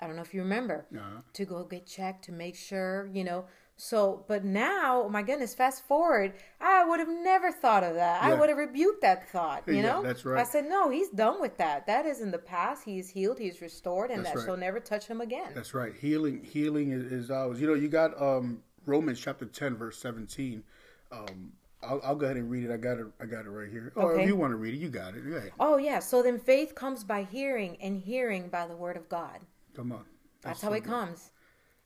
I 0.00 0.06
don't 0.06 0.16
know 0.16 0.22
if 0.22 0.32
you 0.32 0.40
remember 0.40 0.86
uh-huh. 0.96 1.20
to 1.34 1.44
go 1.44 1.64
get 1.64 1.86
checked 1.86 2.24
to 2.24 2.32
make 2.32 2.56
sure, 2.56 3.10
you 3.12 3.24
know. 3.24 3.44
So, 3.76 4.24
but 4.26 4.44
now, 4.44 5.02
oh 5.02 5.08
my 5.08 5.22
goodness, 5.22 5.54
fast 5.54 5.86
forward, 5.86 6.32
I 6.60 6.84
would 6.84 7.00
have 7.00 7.08
never 7.08 7.52
thought 7.52 7.84
of 7.84 7.94
that. 7.94 8.22
Yeah. 8.22 8.30
I 8.30 8.34
would 8.34 8.48
have 8.48 8.58
rebuked 8.58 9.02
that 9.02 9.28
thought, 9.28 9.64
you 9.66 9.74
yeah, 9.74 9.82
know. 9.82 10.02
That's 10.02 10.24
right. 10.24 10.40
I 10.40 10.44
said, 10.44 10.68
no, 10.68 10.88
he's 10.88 11.10
done 11.10 11.40
with 11.40 11.58
that. 11.58 11.86
That 11.86 12.06
is 12.06 12.20
in 12.20 12.30
the 12.30 12.38
past. 12.38 12.84
He's 12.84 13.10
healed. 13.10 13.38
He's 13.38 13.60
restored, 13.60 14.10
and 14.10 14.24
that's 14.24 14.34
that 14.34 14.38
right. 14.40 14.46
shall 14.46 14.56
never 14.56 14.80
touch 14.80 15.06
him 15.06 15.20
again. 15.20 15.52
That's 15.54 15.74
right. 15.74 15.92
Healing, 15.94 16.42
healing 16.42 16.92
is, 16.92 17.12
is 17.12 17.30
ours. 17.30 17.60
You 17.60 17.68
know, 17.68 17.74
you 17.74 17.88
got 17.88 18.20
um, 18.20 18.62
Romans 18.86 19.20
chapter 19.20 19.44
ten, 19.44 19.76
verse 19.76 19.98
seventeen. 19.98 20.64
Um, 21.12 21.52
I'll, 21.82 22.00
I'll, 22.02 22.16
go 22.16 22.26
ahead 22.26 22.36
and 22.36 22.50
read 22.50 22.64
it. 22.64 22.72
I 22.72 22.76
got 22.76 22.98
it. 22.98 23.06
I 23.20 23.26
got 23.26 23.46
it 23.46 23.50
right 23.50 23.70
here. 23.70 23.92
Oh, 23.96 24.02
or 24.02 24.12
okay. 24.14 24.22
if 24.22 24.28
you 24.28 24.36
want 24.36 24.52
to 24.52 24.56
read 24.56 24.74
it, 24.74 24.78
you 24.78 24.88
got 24.88 25.14
it. 25.14 25.28
Go. 25.28 25.42
Oh 25.60 25.76
yeah. 25.76 26.00
So 26.00 26.22
then 26.22 26.38
faith 26.38 26.74
comes 26.74 27.04
by 27.04 27.22
hearing, 27.22 27.76
and 27.80 27.96
hearing 27.96 28.48
by 28.48 28.66
the 28.66 28.76
word 28.76 28.96
of 28.96 29.08
God. 29.08 29.38
Come 29.74 29.92
on. 29.92 30.04
That's, 30.42 30.60
That's 30.60 30.62
how 30.62 30.68
so 30.70 30.74
it 30.74 30.80
good. 30.80 30.90
comes. 30.90 31.30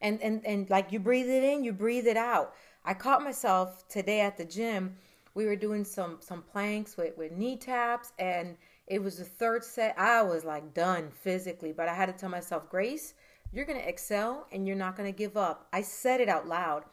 And 0.01 0.21
and 0.23 0.45
and 0.47 0.69
like 0.71 0.93
you 0.93 0.99
breathe 0.99 1.29
it 1.29 1.45
in, 1.45 1.63
you 1.63 1.73
breathe 1.73 2.07
it 2.07 2.17
out. 2.17 2.55
I 2.85 2.95
caught 2.95 3.23
myself 3.23 3.87
today 3.89 4.21
at 4.21 4.37
the 4.37 4.45
gym. 4.45 4.97
We 5.35 5.45
were 5.45 5.57
doing 5.57 5.85
some 5.85 6.19
some 6.21 6.43
planks 6.43 6.97
with 6.97 7.17
with 7.19 7.33
knee 7.33 7.57
taps, 7.57 8.13
and 8.19 8.57
it 8.87 9.03
was 9.03 9.19
the 9.19 9.25
third 9.25 9.63
set. 9.63 9.99
I 9.99 10.23
was 10.23 10.45
like 10.45 10.73
done 10.73 11.11
physically, 11.11 11.73
but 11.73 11.89
I 11.89 11.95
had 11.95 12.07
to 12.07 12.13
tell 12.13 12.31
myself, 12.31 12.71
Grace, 12.71 13.13
you're 13.53 13.67
gonna 13.67 13.81
excel, 13.81 14.47
and 14.53 14.67
you're 14.67 14.75
not 14.75 14.97
gonna 14.97 15.13
give 15.13 15.37
up. 15.37 15.69
I 15.71 15.83
said 15.83 16.23
it 16.23 16.31
out 16.31 16.49
loud, 16.49 16.85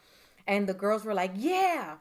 and 0.46 0.66
the 0.66 0.74
girls 0.74 1.06
were 1.06 1.14
like, 1.14 1.32
Yeah 1.34 1.96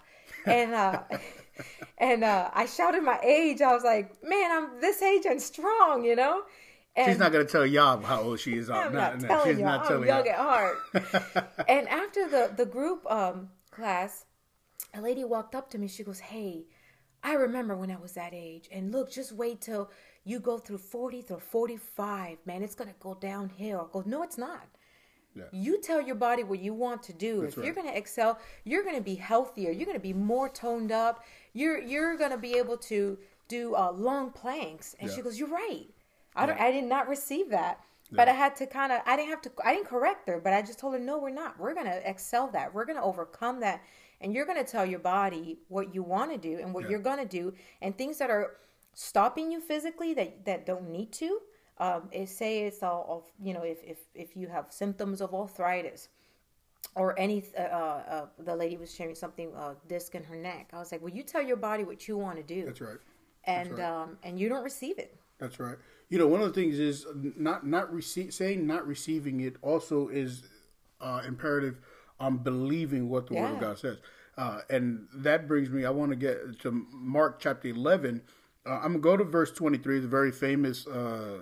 and 0.46 0.74
uh, 0.74 1.04
and 1.98 2.24
uh, 2.24 2.50
I 2.54 2.66
shouted 2.66 3.04
my 3.04 3.20
age. 3.24 3.62
I 3.62 3.74
was 3.74 3.84
like, 3.84 4.24
"Man, 4.24 4.52
I'm 4.52 4.82
this 4.82 5.02
age 5.02 5.26
and 5.26 5.42
strong," 5.42 6.04
you 6.04 6.16
know. 6.16 6.44
And 6.96 7.12
she's 7.12 7.20
not 7.20 7.32
to 7.32 7.46
tell 7.46 7.66
y'all 7.66 8.02
how 8.02 8.22
old 8.22 8.40
she 8.40 8.58
is. 8.58 8.70
I'm 8.70 8.94
not, 8.94 9.22
not 9.22 9.28
telling 9.28 9.52
she's 9.52 9.60
y'all. 9.60 9.68
not 9.68 9.88
telling 9.88 10.04
I'm 10.04 10.08
young 10.08 10.26
y'all. 10.26 10.34
at 10.34 10.40
heart. 10.40 11.56
and 11.68 11.88
after 11.88 12.28
the 12.28 12.54
the 12.56 12.66
group 12.66 13.10
um, 13.10 13.50
class, 13.72 14.26
a 14.94 15.02
lady 15.02 15.24
walked 15.24 15.56
up 15.56 15.70
to 15.72 15.78
me. 15.78 15.88
She 15.88 16.04
goes, 16.04 16.20
"Hey, 16.20 16.66
I 17.24 17.34
remember 17.34 17.76
when 17.76 17.92
I 17.92 17.98
was 17.98 18.14
that 18.14 18.34
age. 18.34 18.68
And 18.72 18.92
look, 18.92 19.12
just 19.12 19.32
wait 19.32 19.62
till 19.62 19.90
you 20.26 20.40
go 20.40 20.58
through 20.58 20.80
40 20.80 21.22
through 21.22 21.40
45. 21.40 22.38
Man, 22.46 22.64
it's 22.64 22.76
to 22.76 22.96
go 23.00 23.16
downhill." 23.16 23.90
I 23.90 23.94
go, 23.94 24.04
"No, 24.06 24.24
it's 24.24 24.38
not." 24.38 24.68
Yeah. 25.36 25.44
You 25.52 25.80
tell 25.82 26.02
your 26.02 26.16
body 26.16 26.44
what 26.44 26.60
you 26.60 26.74
want 26.74 27.04
to 27.04 27.14
do. 27.14 27.42
That's 27.42 27.54
if 27.54 27.58
right. 27.58 27.66
you're 27.66 27.76
going 27.76 27.88
to 27.88 27.98
excel, 27.98 28.40
you're 28.64 28.84
going 28.84 28.96
to 28.96 29.02
be 29.02 29.16
healthier. 29.16 29.72
You're 29.72 29.86
going 29.86 29.98
to 29.98 30.02
be 30.02 30.14
more 30.14 30.50
toned 30.50 30.92
up. 30.92 31.24
You're 31.54 31.80
you're 31.82 32.18
going 32.18 32.32
to 32.32 32.38
be 32.38 32.54
able 32.58 32.78
to 32.78 33.18
do 33.48 33.76
uh, 33.76 33.92
long 33.92 34.32
planks. 34.32 34.96
And 35.00 35.10
Yeah. 35.10 35.16
she 35.16 35.22
goes, 35.22 35.40
"You're 35.40 35.50
right. 35.50 35.88
I 36.36 36.46
don't. 36.46 36.58
Yeah. 36.58 36.66
I 36.66 36.72
did 36.72 36.86
not 36.86 37.08
receive 37.08 37.50
that." 37.52 37.80
But 38.12 38.28
I 38.28 38.32
had 38.34 38.56
to 38.56 38.66
kind 38.66 38.92
of. 38.92 39.02
I 39.06 39.16
didn't 39.16 39.30
have 39.30 39.42
to. 39.44 39.52
I 39.64 39.76
didn't 39.76 39.88
correct 39.88 40.28
her, 40.28 40.40
but 40.40 40.52
I 40.52 40.64
just 40.64 40.80
told 40.80 40.94
her, 40.94 41.00
"No, 41.00 41.20
we're 41.20 41.30
not. 41.30 41.60
We're 41.60 41.76
going 41.76 41.86
to 41.86 42.10
excel 42.10 42.48
that. 42.52 42.74
We're 42.74 42.86
going 42.86 42.98
to 42.98 43.04
overcome 43.04 43.60
that." 43.60 43.82
And 44.22 44.34
you're 44.34 44.46
going 44.48 44.58
to 44.64 44.70
tell 44.70 44.86
your 44.86 45.00
body 45.00 45.60
what 45.70 45.94
you 45.94 46.02
want 46.04 46.32
to 46.32 46.38
do 46.38 46.58
and 46.60 46.74
what 46.74 46.90
you're 46.90 47.00
going 47.00 47.20
to 47.20 47.26
do, 47.26 47.54
and 47.82 47.96
things 47.98 48.18
that 48.18 48.30
are 48.32 48.58
stopping 48.96 49.52
you 49.52 49.62
physically 49.62 50.14
that 50.16 50.44
that 50.46 50.66
don't 50.66 50.90
need 50.90 51.12
to 51.14 51.40
um, 51.80 52.10
it 52.12 52.30
say 52.30 52.64
it's 52.64 52.84
all 52.84 53.06
of 53.10 53.46
you 53.46 53.54
know 53.54 53.64
if, 53.64 53.84
if 53.84 54.00
if 54.14 54.36
you 54.36 54.48
have 54.48 54.66
symptoms 54.70 55.22
of 55.22 55.34
arthritis 55.34 56.10
or 56.96 57.18
any 57.20 57.44
uh, 57.58 57.62
uh, 57.62 58.26
the 58.40 58.56
lady 58.56 58.78
was 58.78 58.94
sharing 58.94 59.16
something 59.16 59.54
uh, 59.56 59.74
disc 59.88 60.16
in 60.16 60.24
her 60.24 60.36
neck 60.36 60.70
i 60.74 60.78
was 60.80 60.92
like 60.92 61.02
well 61.02 61.14
you 61.14 61.24
tell 61.24 61.42
your 61.42 61.58
body 61.58 61.84
what 61.84 62.08
you 62.08 62.18
want 62.18 62.38
to 62.38 62.44
do 62.44 62.66
That's 62.66 62.82
right. 62.82 62.98
and 63.46 63.72
right. 63.78 63.82
um, 63.82 64.18
and 64.24 64.40
you 64.40 64.50
don't 64.50 64.64
receive 64.64 64.98
it 64.98 65.16
That's 65.40 65.60
right. 65.60 65.78
You 66.10 66.18
know, 66.18 66.28
one 66.28 66.42
of 66.42 66.48
the 66.48 66.60
things 66.60 66.80
is 66.80 67.06
not 67.38 67.66
not 67.66 67.94
receive 67.94 68.34
saying 68.34 68.66
not 68.68 68.86
receiving 68.88 69.42
it 69.42 69.56
also 69.62 70.10
is 70.10 70.44
uh, 71.00 71.22
imperative 71.26 71.80
on 72.20 72.38
believing 72.40 73.10
what 73.10 73.28
the 73.28 73.36
Word 73.36 73.54
of 73.54 73.60
God 73.62 73.78
says, 73.80 73.98
uh, 74.36 74.62
and 74.70 75.08
that 75.14 75.48
brings 75.48 75.70
me. 75.70 75.86
I 75.86 75.92
want 75.92 76.10
to 76.12 76.18
get 76.18 76.60
to 76.62 76.72
Mark 76.92 77.40
chapter 77.40 77.68
eleven. 77.70 78.22
Uh, 78.70 78.80
I'm 78.84 78.94
gonna 78.94 79.00
go 79.00 79.18
to 79.18 79.24
verse 79.24 79.52
23. 79.52 80.00
The 80.00 80.08
very 80.08 80.32
famous. 80.32 80.86
Uh, 80.86 81.40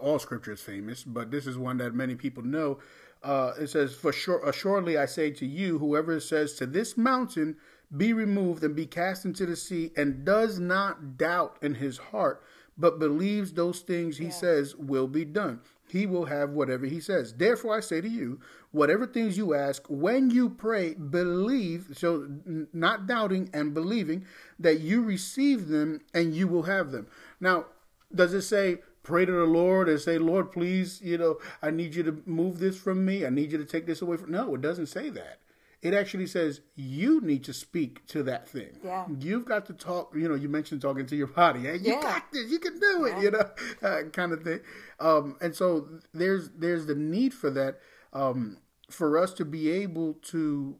all 0.00 0.18
Scripture 0.18 0.52
is 0.52 0.60
famous, 0.60 1.02
but 1.02 1.30
this 1.30 1.46
is 1.46 1.58
one 1.58 1.78
that 1.78 1.94
many 1.94 2.14
people 2.14 2.44
know. 2.44 2.78
Uh, 3.22 3.54
it 3.58 3.68
says, 3.68 3.94
"For 3.94 4.12
sure, 4.12 4.40
assuredly 4.46 4.96
I 4.96 5.06
say 5.06 5.30
to 5.32 5.46
you, 5.46 5.78
whoever 5.78 6.20
says 6.20 6.54
to 6.54 6.66
this 6.66 6.96
mountain, 6.96 7.56
be 7.96 8.12
removed 8.12 8.62
and 8.62 8.76
be 8.76 8.86
cast 8.86 9.24
into 9.24 9.46
the 9.46 9.56
sea, 9.56 9.92
and 9.96 10.24
does 10.24 10.60
not 10.60 11.16
doubt 11.16 11.56
in 11.60 11.74
his 11.74 11.98
heart, 11.98 12.42
but 12.78 12.98
believes 12.98 13.52
those 13.52 13.80
things 13.80 14.18
he 14.18 14.26
yeah. 14.26 14.30
says 14.30 14.76
will 14.76 15.08
be 15.08 15.24
done, 15.24 15.60
he 15.88 16.06
will 16.06 16.26
have 16.26 16.50
whatever 16.50 16.86
he 16.86 17.00
says. 17.00 17.34
Therefore, 17.34 17.76
I 17.76 17.80
say 17.80 18.00
to 18.00 18.08
you, 18.08 18.40
whatever 18.72 19.06
things 19.06 19.36
you 19.36 19.54
ask, 19.54 19.84
when 19.88 20.30
you 20.30 20.48
pray, 20.50 20.94
believe, 20.94 21.88
so 21.92 22.28
not 22.72 23.06
doubting 23.06 23.50
and 23.52 23.74
believing 23.74 24.24
that 24.58 24.80
you 24.80 25.02
receive 25.02 25.68
them 25.68 26.00
and 26.12 26.34
you 26.34 26.48
will 26.48 26.64
have 26.64 26.90
them. 26.90 27.06
Now, 27.40 27.66
does 28.14 28.34
it 28.34 28.42
say, 28.42 28.78
pray 29.02 29.24
to 29.24 29.32
the 29.32 29.44
Lord 29.44 29.88
and 29.88 30.00
say, 30.00 30.18
Lord, 30.18 30.50
please, 30.50 31.00
you 31.02 31.18
know, 31.18 31.38
I 31.62 31.70
need 31.70 31.94
you 31.94 32.02
to 32.04 32.22
move 32.26 32.58
this 32.58 32.78
from 32.78 33.04
me. 33.04 33.26
I 33.26 33.30
need 33.30 33.52
you 33.52 33.58
to 33.58 33.64
take 33.64 33.86
this 33.86 34.02
away 34.02 34.16
from. 34.16 34.32
No, 34.32 34.54
it 34.54 34.60
doesn't 34.60 34.86
say 34.86 35.10
that. 35.10 35.38
It 35.84 35.92
actually 35.92 36.26
says 36.26 36.62
you 36.74 37.20
need 37.20 37.44
to 37.44 37.52
speak 37.52 38.06
to 38.06 38.22
that 38.22 38.48
thing. 38.48 38.78
Yeah. 38.82 39.04
You've 39.20 39.44
got 39.44 39.66
to 39.66 39.74
talk. 39.74 40.14
You 40.16 40.30
know, 40.30 40.34
you 40.34 40.48
mentioned 40.48 40.80
talking 40.80 41.04
to 41.04 41.14
your 41.14 41.26
body. 41.26 41.60
Hey, 41.60 41.76
you 41.76 41.92
yeah. 41.92 42.00
got 42.00 42.32
this. 42.32 42.50
You 42.50 42.58
can 42.58 42.80
do 42.80 43.04
it. 43.04 43.22
You 43.22 43.30
know, 43.30 43.50
uh, 43.86 44.02
kind 44.10 44.32
of 44.32 44.42
thing. 44.42 44.60
Um, 44.98 45.36
and 45.42 45.54
so 45.54 45.86
there's 46.14 46.48
there's 46.56 46.86
the 46.86 46.94
need 46.94 47.34
for 47.34 47.50
that 47.50 47.80
um, 48.14 48.56
for 48.90 49.18
us 49.18 49.34
to 49.34 49.44
be 49.44 49.70
able 49.70 50.14
to 50.22 50.78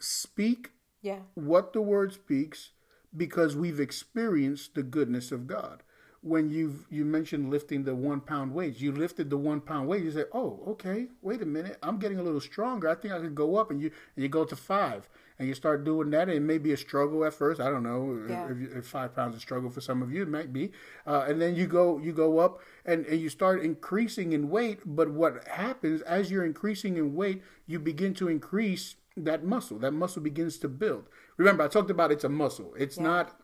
speak. 0.00 0.72
Yeah. 1.02 1.20
What 1.34 1.72
the 1.72 1.80
word 1.80 2.12
speaks 2.12 2.70
because 3.16 3.54
we've 3.54 3.78
experienced 3.78 4.74
the 4.74 4.82
goodness 4.82 5.30
of 5.30 5.46
God 5.46 5.84
when 6.22 6.50
you 6.50 6.84
you 6.88 7.04
mentioned 7.04 7.50
lifting 7.50 7.82
the 7.82 7.94
one 7.94 8.20
pound 8.20 8.54
weights, 8.54 8.80
you 8.80 8.92
lifted 8.92 9.28
the 9.28 9.36
one 9.36 9.60
pound 9.60 9.88
weight. 9.88 10.04
You 10.04 10.12
say, 10.12 10.24
"Oh, 10.32 10.62
okay. 10.68 11.08
Wait 11.20 11.42
a 11.42 11.46
minute. 11.46 11.78
I'm 11.82 11.98
getting 11.98 12.18
a 12.18 12.22
little 12.22 12.40
stronger. 12.40 12.88
I 12.88 12.94
think 12.94 13.12
I 13.12 13.18
could 13.18 13.34
go 13.34 13.56
up." 13.56 13.70
And 13.70 13.80
you 13.80 13.90
and 14.14 14.22
you 14.22 14.28
go 14.28 14.44
to 14.44 14.54
five, 14.54 15.08
and 15.38 15.48
you 15.48 15.54
start 15.54 15.84
doing 15.84 16.10
that. 16.10 16.28
And 16.28 16.32
it 16.36 16.40
may 16.40 16.58
be 16.58 16.72
a 16.72 16.76
struggle 16.76 17.24
at 17.24 17.34
first. 17.34 17.60
I 17.60 17.68
don't 17.70 17.82
know 17.82 18.24
yeah. 18.28 18.48
if, 18.50 18.76
if, 18.76 18.86
five 18.86 19.16
pounds 19.16 19.34
is 19.34 19.38
a 19.38 19.40
struggle 19.40 19.68
for 19.68 19.80
some 19.80 20.00
of 20.00 20.12
you. 20.12 20.22
It 20.22 20.28
might 20.28 20.52
be. 20.52 20.70
Uh, 21.04 21.24
and 21.26 21.40
then 21.40 21.56
you 21.56 21.66
go 21.66 21.98
you 21.98 22.12
go 22.12 22.38
up, 22.38 22.60
and, 22.86 23.04
and 23.06 23.20
you 23.20 23.28
start 23.28 23.60
increasing 23.60 24.32
in 24.32 24.48
weight. 24.48 24.78
But 24.86 25.10
what 25.10 25.48
happens 25.48 26.02
as 26.02 26.30
you're 26.30 26.44
increasing 26.44 26.98
in 26.98 27.14
weight, 27.14 27.42
you 27.66 27.80
begin 27.80 28.14
to 28.14 28.28
increase 28.28 28.94
that 29.16 29.44
muscle. 29.44 29.78
That 29.80 29.92
muscle 29.92 30.22
begins 30.22 30.56
to 30.58 30.68
build. 30.68 31.08
Remember, 31.36 31.64
I 31.64 31.68
talked 31.68 31.90
about 31.90 32.12
it's 32.12 32.24
a 32.24 32.28
muscle. 32.28 32.74
It's 32.78 32.96
yeah. 32.96 33.02
not 33.02 33.41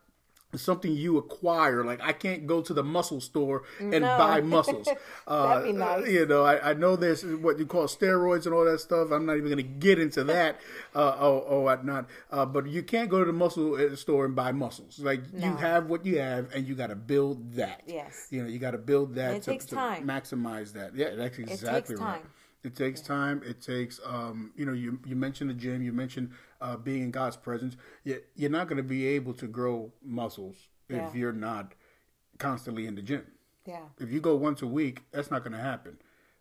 something 0.55 0.91
you 0.91 1.17
acquire. 1.17 1.83
Like 1.83 2.01
I 2.01 2.13
can't 2.13 2.47
go 2.47 2.61
to 2.61 2.73
the 2.73 2.83
muscle 2.83 3.21
store 3.21 3.63
and 3.79 3.91
no. 3.91 4.17
buy 4.17 4.41
muscles. 4.55 4.87
Uh, 5.27 5.63
nice. 5.73 6.07
You 6.07 6.25
know, 6.25 6.43
I, 6.43 6.71
I, 6.71 6.73
know 6.73 6.95
there's 6.95 7.23
what 7.23 7.59
you 7.59 7.65
call 7.65 7.85
steroids 7.85 8.45
and 8.45 8.55
all 8.55 8.65
that 8.65 8.79
stuff. 8.79 9.11
I'm 9.11 9.25
not 9.25 9.37
even 9.37 9.49
going 9.49 9.57
to 9.57 9.63
get 9.63 9.99
into 9.99 10.23
that. 10.25 10.59
uh, 10.95 11.15
oh, 11.19 11.45
oh, 11.47 11.59
whatnot. 11.61 12.07
Uh, 12.31 12.45
but 12.45 12.67
you 12.67 12.83
can't 12.83 13.09
go 13.09 13.19
to 13.19 13.25
the 13.25 13.33
muscle 13.33 13.75
uh, 13.75 13.95
store 13.95 14.25
and 14.25 14.35
buy 14.35 14.51
muscles. 14.51 14.99
Like 14.99 15.31
no. 15.33 15.47
you 15.47 15.55
have 15.57 15.87
what 15.87 16.05
you 16.05 16.19
have, 16.19 16.53
and 16.53 16.67
you 16.67 16.75
got 16.75 16.87
to 16.87 16.95
build 16.95 17.53
that. 17.53 17.83
Yes. 17.85 18.27
You 18.31 18.43
know, 18.43 18.49
you 18.49 18.59
got 18.59 18.71
to 18.71 18.77
build 18.77 19.15
that 19.15 19.43
to, 19.43 19.57
to 19.57 19.75
maximize 19.75 20.73
that. 20.73 20.95
Yeah, 20.95 21.15
that's 21.15 21.37
exactly 21.37 21.95
right. 21.95 22.21
Time. 22.21 22.29
It 22.63 22.75
takes 22.75 22.99
time. 22.99 23.41
It 23.45 23.61
takes, 23.61 23.99
um, 24.05 24.51
you 24.55 24.65
know, 24.65 24.73
you 24.73 24.99
you 25.05 25.15
mentioned 25.15 25.49
the 25.49 25.53
gym. 25.53 25.81
You 25.81 25.93
mentioned 25.93 26.31
uh, 26.59 26.75
being 26.75 27.03
in 27.03 27.11
God's 27.11 27.37
presence. 27.37 27.77
You, 28.03 28.21
you're 28.35 28.49
not 28.49 28.67
going 28.67 28.77
to 28.77 28.83
be 28.83 29.07
able 29.07 29.33
to 29.35 29.47
grow 29.47 29.93
muscles 30.03 30.55
yeah. 30.89 31.07
if 31.07 31.15
you're 31.15 31.31
not 31.31 31.73
constantly 32.37 32.85
in 32.85 32.95
the 32.95 33.01
gym. 33.01 33.25
Yeah. 33.65 33.81
If 33.99 34.11
you 34.11 34.19
go 34.19 34.35
once 34.35 34.61
a 34.61 34.67
week, 34.67 35.03
that's 35.11 35.31
not 35.31 35.43
going 35.43 35.53
to 35.53 35.61
happen. 35.61 35.99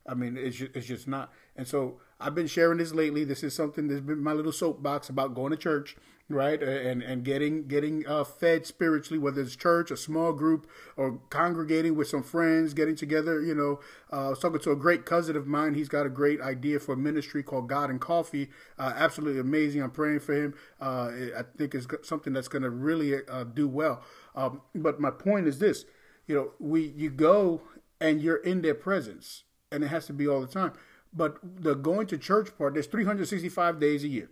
I 0.08 0.14
mean, 0.14 0.36
it's 0.36 0.56
just, 0.56 0.74
it's 0.74 0.86
just 0.86 1.06
not. 1.06 1.30
And 1.54 1.68
so 1.68 2.00
I've 2.18 2.34
been 2.34 2.46
sharing 2.46 2.78
this 2.78 2.92
lately. 2.92 3.24
This 3.24 3.42
is 3.44 3.54
something 3.54 3.88
that's 3.88 4.00
been 4.00 4.22
my 4.22 4.32
little 4.32 4.52
soapbox 4.52 5.10
about 5.10 5.34
going 5.34 5.50
to 5.50 5.56
church, 5.56 5.96
right? 6.28 6.62
And 6.62 7.02
and 7.02 7.24
getting 7.24 7.66
getting 7.66 8.06
uh, 8.06 8.24
fed 8.24 8.66
spiritually, 8.66 9.18
whether 9.18 9.40
it's 9.40 9.56
church, 9.56 9.90
a 9.90 9.96
small 9.96 10.32
group, 10.32 10.68
or 10.96 11.20
congregating 11.30 11.96
with 11.96 12.08
some 12.08 12.22
friends, 12.22 12.74
getting 12.74 12.96
together. 12.96 13.40
You 13.40 13.54
know, 13.54 13.80
uh, 14.12 14.26
I 14.26 14.28
was 14.30 14.38
talking 14.38 14.60
to 14.60 14.72
a 14.72 14.76
great 14.76 15.04
cousin 15.04 15.36
of 15.36 15.46
mine. 15.46 15.74
He's 15.74 15.88
got 15.88 16.06
a 16.06 16.10
great 16.10 16.40
idea 16.40 16.80
for 16.80 16.92
a 16.92 16.96
ministry 16.96 17.42
called 17.42 17.68
God 17.68 17.90
and 17.90 18.00
Coffee. 18.00 18.50
Uh, 18.78 18.92
absolutely 18.94 19.40
amazing. 19.40 19.82
I'm 19.82 19.90
praying 19.90 20.20
for 20.20 20.34
him. 20.34 20.54
Uh, 20.80 21.10
I 21.36 21.42
think 21.56 21.74
it's 21.74 21.86
something 22.02 22.32
that's 22.32 22.48
going 22.48 22.62
to 22.62 22.70
really 22.70 23.14
uh, 23.26 23.44
do 23.44 23.68
well. 23.68 24.02
Um, 24.34 24.62
but 24.74 25.00
my 25.00 25.10
point 25.10 25.46
is 25.46 25.58
this: 25.58 25.84
you 26.26 26.34
know, 26.34 26.52
we 26.58 26.92
you 26.96 27.10
go 27.10 27.62
and 28.00 28.20
you're 28.20 28.36
in 28.36 28.62
their 28.62 28.74
presence, 28.74 29.44
and 29.72 29.82
it 29.82 29.88
has 29.88 30.06
to 30.06 30.12
be 30.12 30.28
all 30.28 30.40
the 30.40 30.46
time 30.46 30.72
but 31.12 31.38
the 31.42 31.74
going 31.74 32.06
to 32.06 32.18
church 32.18 32.56
part, 32.56 32.74
there's 32.74 32.86
365 32.86 33.80
days 33.80 34.04
a 34.04 34.08
year. 34.08 34.30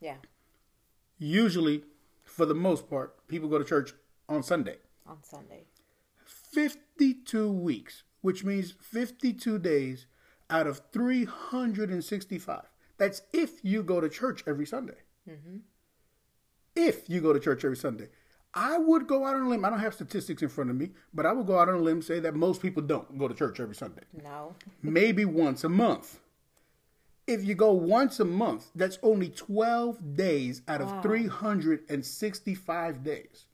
Yeah. 0.00 0.16
Usually, 1.18 1.82
for 2.24 2.46
the 2.46 2.54
most 2.54 2.88
part, 2.90 3.26
people 3.28 3.48
go 3.48 3.58
to 3.58 3.64
church 3.64 3.92
on 4.28 4.42
Sunday. 4.42 4.76
On 5.06 5.18
Sunday. 5.22 5.64
52 6.24 7.50
weeks, 7.50 8.02
which 8.20 8.44
means 8.44 8.74
52 8.80 9.58
days 9.58 10.06
out 10.50 10.66
of 10.66 10.82
365. 10.92 12.62
That's 12.98 13.22
if 13.32 13.64
you 13.64 13.82
go 13.82 14.00
to 14.00 14.08
church 14.08 14.42
every 14.46 14.66
Sunday. 14.66 14.96
Mm-hmm. 15.28 15.58
If 16.74 17.08
you 17.08 17.20
go 17.20 17.32
to 17.32 17.40
church 17.40 17.64
every 17.64 17.76
Sunday. 17.76 18.08
I 18.54 18.78
would 18.78 19.06
go 19.06 19.26
out 19.26 19.36
on 19.36 19.42
a 19.42 19.48
limb. 19.50 19.66
I 19.66 19.70
don't 19.70 19.80
have 19.80 19.92
statistics 19.92 20.40
in 20.40 20.48
front 20.48 20.70
of 20.70 20.76
me, 20.76 20.92
but 21.12 21.26
I 21.26 21.32
would 21.32 21.46
go 21.46 21.58
out 21.58 21.68
on 21.68 21.74
a 21.74 21.78
limb 21.78 21.98
and 21.98 22.04
say 22.04 22.20
that 22.20 22.34
most 22.34 22.62
people 22.62 22.82
don't 22.82 23.18
go 23.18 23.28
to 23.28 23.34
church 23.34 23.60
every 23.60 23.74
Sunday. 23.74 24.02
No. 24.24 24.54
Maybe 24.82 25.26
once 25.26 25.62
a 25.62 25.68
month. 25.68 26.20
If 27.26 27.44
you 27.44 27.54
go 27.54 27.72
once 27.72 28.20
a 28.20 28.24
month, 28.24 28.70
that's 28.74 28.98
only 29.02 29.30
12 29.30 30.16
days 30.16 30.62
out 30.68 30.80
of 30.80 30.92
wow. 30.92 31.02
365 31.02 33.02
days 33.02 33.46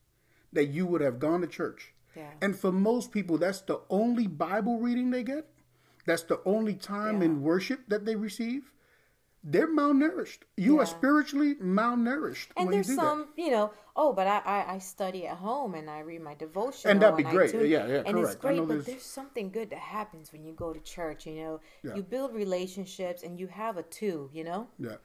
that 0.52 0.66
you 0.66 0.86
would 0.86 1.00
have 1.00 1.18
gone 1.18 1.40
to 1.40 1.46
church. 1.46 1.94
Yeah. 2.14 2.28
And 2.42 2.58
for 2.58 2.70
most 2.70 3.12
people, 3.12 3.38
that's 3.38 3.62
the 3.62 3.80
only 3.88 4.26
Bible 4.26 4.78
reading 4.78 5.10
they 5.10 5.22
get. 5.22 5.46
That's 6.04 6.24
the 6.24 6.40
only 6.44 6.74
time 6.74 7.20
yeah. 7.20 7.26
in 7.26 7.42
worship 7.42 7.88
that 7.88 8.04
they 8.04 8.16
receive 8.16 8.71
they're 9.44 9.68
malnourished. 9.68 10.38
You 10.56 10.76
yeah. 10.76 10.82
are 10.82 10.86
spiritually 10.86 11.56
malnourished. 11.56 12.48
And 12.56 12.72
there's 12.72 12.88
you 12.88 12.94
some, 12.94 13.26
that. 13.36 13.42
you 13.42 13.50
know, 13.50 13.72
oh, 13.96 14.12
but 14.12 14.26
I, 14.26 14.38
I, 14.44 14.74
I, 14.74 14.78
study 14.78 15.26
at 15.26 15.36
home 15.36 15.74
and 15.74 15.90
I 15.90 16.00
read 16.00 16.22
my 16.22 16.34
devotion. 16.34 16.90
And 16.90 17.02
that'd 17.02 17.16
be 17.16 17.24
great. 17.24 17.52
Yeah, 17.54 17.86
yeah, 17.86 18.02
And 18.06 18.14
correct. 18.14 18.18
it's 18.18 18.34
great, 18.36 18.58
but 18.58 18.68
there's... 18.68 18.86
there's... 18.86 19.02
something 19.02 19.50
good 19.50 19.70
that 19.70 19.80
happens 19.80 20.32
when 20.32 20.44
you 20.44 20.52
go 20.52 20.72
to 20.72 20.80
church, 20.80 21.26
you 21.26 21.34
know. 21.34 21.60
Yeah. 21.82 21.96
You 21.96 22.02
build 22.02 22.34
relationships 22.34 23.22
and 23.22 23.38
you 23.38 23.48
have 23.48 23.76
a 23.76 23.82
two, 23.82 24.30
you 24.32 24.44
know? 24.44 24.68
Yeah. 24.78 24.96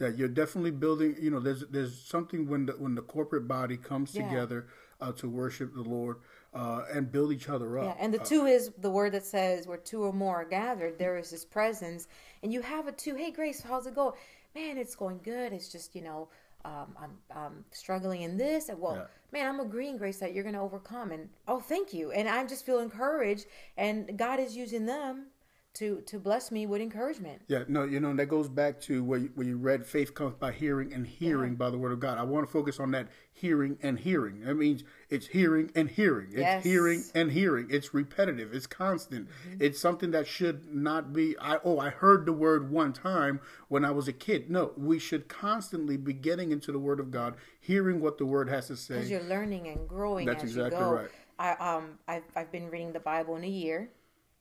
Yeah, 0.00 0.08
you're 0.08 0.26
definitely 0.26 0.72
building, 0.72 1.14
you 1.20 1.30
know, 1.30 1.38
there's 1.38 1.64
there's 1.70 1.96
something 1.96 2.48
when 2.48 2.66
the 2.66 2.72
when 2.72 2.96
the 2.96 3.02
corporate 3.02 3.46
body 3.46 3.76
comes 3.76 4.12
yeah. 4.12 4.28
together 4.28 4.66
uh, 5.00 5.12
to 5.12 5.28
worship 5.28 5.72
the 5.72 5.82
Lord 5.82 6.16
uh, 6.54 6.84
and 6.92 7.10
build 7.10 7.32
each 7.32 7.48
other 7.48 7.78
up. 7.78 7.84
Yeah, 7.84 8.04
and 8.04 8.12
the 8.12 8.20
uh, 8.20 8.24
two 8.24 8.42
uh, 8.42 8.46
is 8.46 8.70
the 8.78 8.90
word 8.90 9.12
that 9.12 9.24
says 9.24 9.66
where 9.66 9.78
two 9.78 10.02
or 10.02 10.12
more 10.12 10.42
are 10.42 10.44
gathered, 10.44 10.98
there 10.98 11.16
is 11.16 11.30
His 11.30 11.44
presence, 11.44 12.08
and 12.42 12.52
you 12.52 12.60
have 12.62 12.86
a 12.86 12.92
two. 12.92 13.14
Hey, 13.14 13.30
Grace, 13.30 13.62
how's 13.62 13.86
it 13.86 13.94
going? 13.94 14.14
Man, 14.54 14.78
it's 14.78 14.94
going 14.94 15.20
good. 15.22 15.52
It's 15.52 15.68
just 15.68 15.94
you 15.94 16.02
know. 16.02 16.28
Um, 16.66 16.96
I'm, 16.98 17.10
I'm 17.36 17.64
struggling 17.72 18.22
in 18.22 18.38
this, 18.38 18.70
and 18.70 18.80
well, 18.80 18.96
yeah. 18.96 19.04
man, 19.32 19.46
I'm 19.46 19.60
agreeing, 19.60 19.98
Grace, 19.98 20.16
that 20.20 20.32
you're 20.32 20.44
going 20.44 20.54
to 20.54 20.62
overcome. 20.62 21.12
And 21.12 21.28
oh, 21.46 21.60
thank 21.60 21.92
you. 21.92 22.10
And 22.10 22.26
I 22.26 22.42
just 22.46 22.64
feel 22.64 22.78
encouraged, 22.78 23.44
and 23.76 24.16
God 24.16 24.40
is 24.40 24.56
using 24.56 24.86
them 24.86 25.26
to 25.74 26.00
to 26.06 26.20
bless 26.20 26.52
me 26.52 26.66
with 26.66 26.80
encouragement. 26.80 27.42
Yeah, 27.48 27.64
no, 27.66 27.82
you 27.82 27.98
know 27.98 28.14
that 28.14 28.26
goes 28.26 28.48
back 28.48 28.80
to 28.82 29.02
where 29.02 29.18
you, 29.18 29.30
where 29.34 29.46
you 29.46 29.56
read 29.56 29.84
faith 29.84 30.14
comes 30.14 30.34
by 30.34 30.52
hearing 30.52 30.92
and 30.92 31.04
hearing 31.04 31.52
yeah. 31.52 31.56
by 31.56 31.70
the 31.70 31.78
word 31.78 31.90
of 31.90 31.98
God. 31.98 32.16
I 32.16 32.22
want 32.22 32.46
to 32.46 32.52
focus 32.52 32.78
on 32.78 32.92
that 32.92 33.08
hearing 33.32 33.76
and 33.82 33.98
hearing. 33.98 34.42
That 34.44 34.54
means 34.54 34.84
it's 35.10 35.26
hearing 35.26 35.72
and 35.74 35.90
hearing. 35.90 36.28
It's 36.30 36.38
yes. 36.38 36.64
hearing 36.64 37.02
and 37.14 37.32
hearing. 37.32 37.66
It's 37.70 37.92
repetitive. 37.92 38.54
It's 38.54 38.68
constant. 38.68 39.28
Mm-hmm. 39.28 39.56
It's 39.60 39.80
something 39.80 40.12
that 40.12 40.28
should 40.28 40.72
not 40.72 41.12
be. 41.12 41.36
I 41.40 41.58
oh 41.64 41.80
I 41.80 41.90
heard 41.90 42.24
the 42.24 42.32
word 42.32 42.70
one 42.70 42.92
time 42.92 43.40
when 43.66 43.84
I 43.84 43.90
was 43.90 44.06
a 44.06 44.12
kid. 44.12 44.50
No, 44.50 44.72
we 44.76 45.00
should 45.00 45.28
constantly 45.28 45.96
be 45.96 46.12
getting 46.12 46.52
into 46.52 46.70
the 46.70 46.78
word 46.78 47.00
of 47.00 47.10
God, 47.10 47.34
hearing 47.60 48.00
what 48.00 48.18
the 48.18 48.26
word 48.26 48.48
has 48.48 48.68
to 48.68 48.76
say. 48.76 48.94
Because 48.94 49.10
you're 49.10 49.22
learning 49.24 49.66
and 49.66 49.88
growing. 49.88 50.24
That's 50.24 50.44
exactly 50.44 50.80
right. 50.80 51.10
I 51.36 51.54
um 51.54 51.98
I've 52.06 52.22
I've 52.36 52.52
been 52.52 52.70
reading 52.70 52.92
the 52.92 53.00
Bible 53.00 53.34
in 53.34 53.42
a 53.42 53.48
year. 53.48 53.90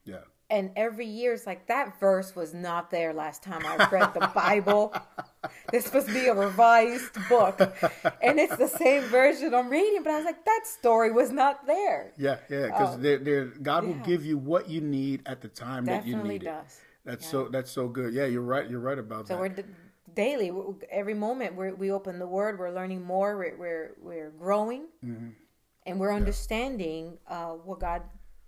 Yeah 0.05 0.17
and 0.53 0.69
every 0.75 1.07
year 1.07 1.33
it's 1.33 1.47
like 1.47 1.65
that 1.65 1.99
verse 1.99 2.35
was 2.35 2.53
not 2.53 2.91
there 2.91 3.11
last 3.11 3.41
time 3.41 3.65
I 3.65 3.87
read 3.91 4.13
the 4.13 4.29
Bible. 4.35 4.93
this 5.71 5.91
must 5.91 6.07
be 6.07 6.27
a 6.27 6.33
revised 6.35 7.17
book, 7.27 7.59
and 8.21 8.39
it's 8.39 8.55
the 8.57 8.67
same 8.67 9.01
version 9.05 9.55
I'm 9.55 9.67
reading. 9.67 10.03
But 10.03 10.11
I 10.11 10.17
was 10.17 10.25
like, 10.25 10.45
that 10.45 10.61
story 10.65 11.11
was 11.11 11.31
not 11.31 11.65
there. 11.65 12.13
Yeah, 12.17 12.37
yeah, 12.51 12.67
because 12.67 12.95
um, 12.95 13.53
God 13.63 13.85
will 13.85 13.95
give 14.05 14.23
you 14.23 14.37
what 14.37 14.69
you 14.69 14.79
need 14.79 15.23
at 15.25 15.41
the 15.41 15.47
time 15.47 15.85
Definitely 15.85 16.11
that 16.11 16.17
you 16.17 16.31
need 16.31 16.43
does. 16.43 16.65
it. 16.65 16.81
That's 17.03 17.25
yeah. 17.25 17.31
so 17.31 17.47
that's 17.47 17.71
so 17.71 17.87
good. 17.87 18.13
Yeah, 18.13 18.25
you're 18.25 18.41
right. 18.43 18.69
You're 18.69 18.79
right 18.79 18.99
about 18.99 19.27
so 19.27 19.33
that. 19.33 19.57
So 19.57 19.63
we're 19.63 19.65
daily, 20.13 20.51
every 20.91 21.15
moment 21.15 21.55
we 21.55 21.73
we 21.73 21.91
open 21.91 22.19
the 22.19 22.27
Word, 22.27 22.59
we're 22.59 22.71
learning 22.71 23.01
more. 23.01 23.35
We're 23.37 23.57
we're, 23.57 23.95
we're 24.03 24.29
growing, 24.29 24.83
mm-hmm. 25.03 25.29
and 25.87 25.99
we're 25.99 26.13
understanding 26.13 27.17
uh, 27.27 27.53
what 27.53 27.79
God 27.79 28.03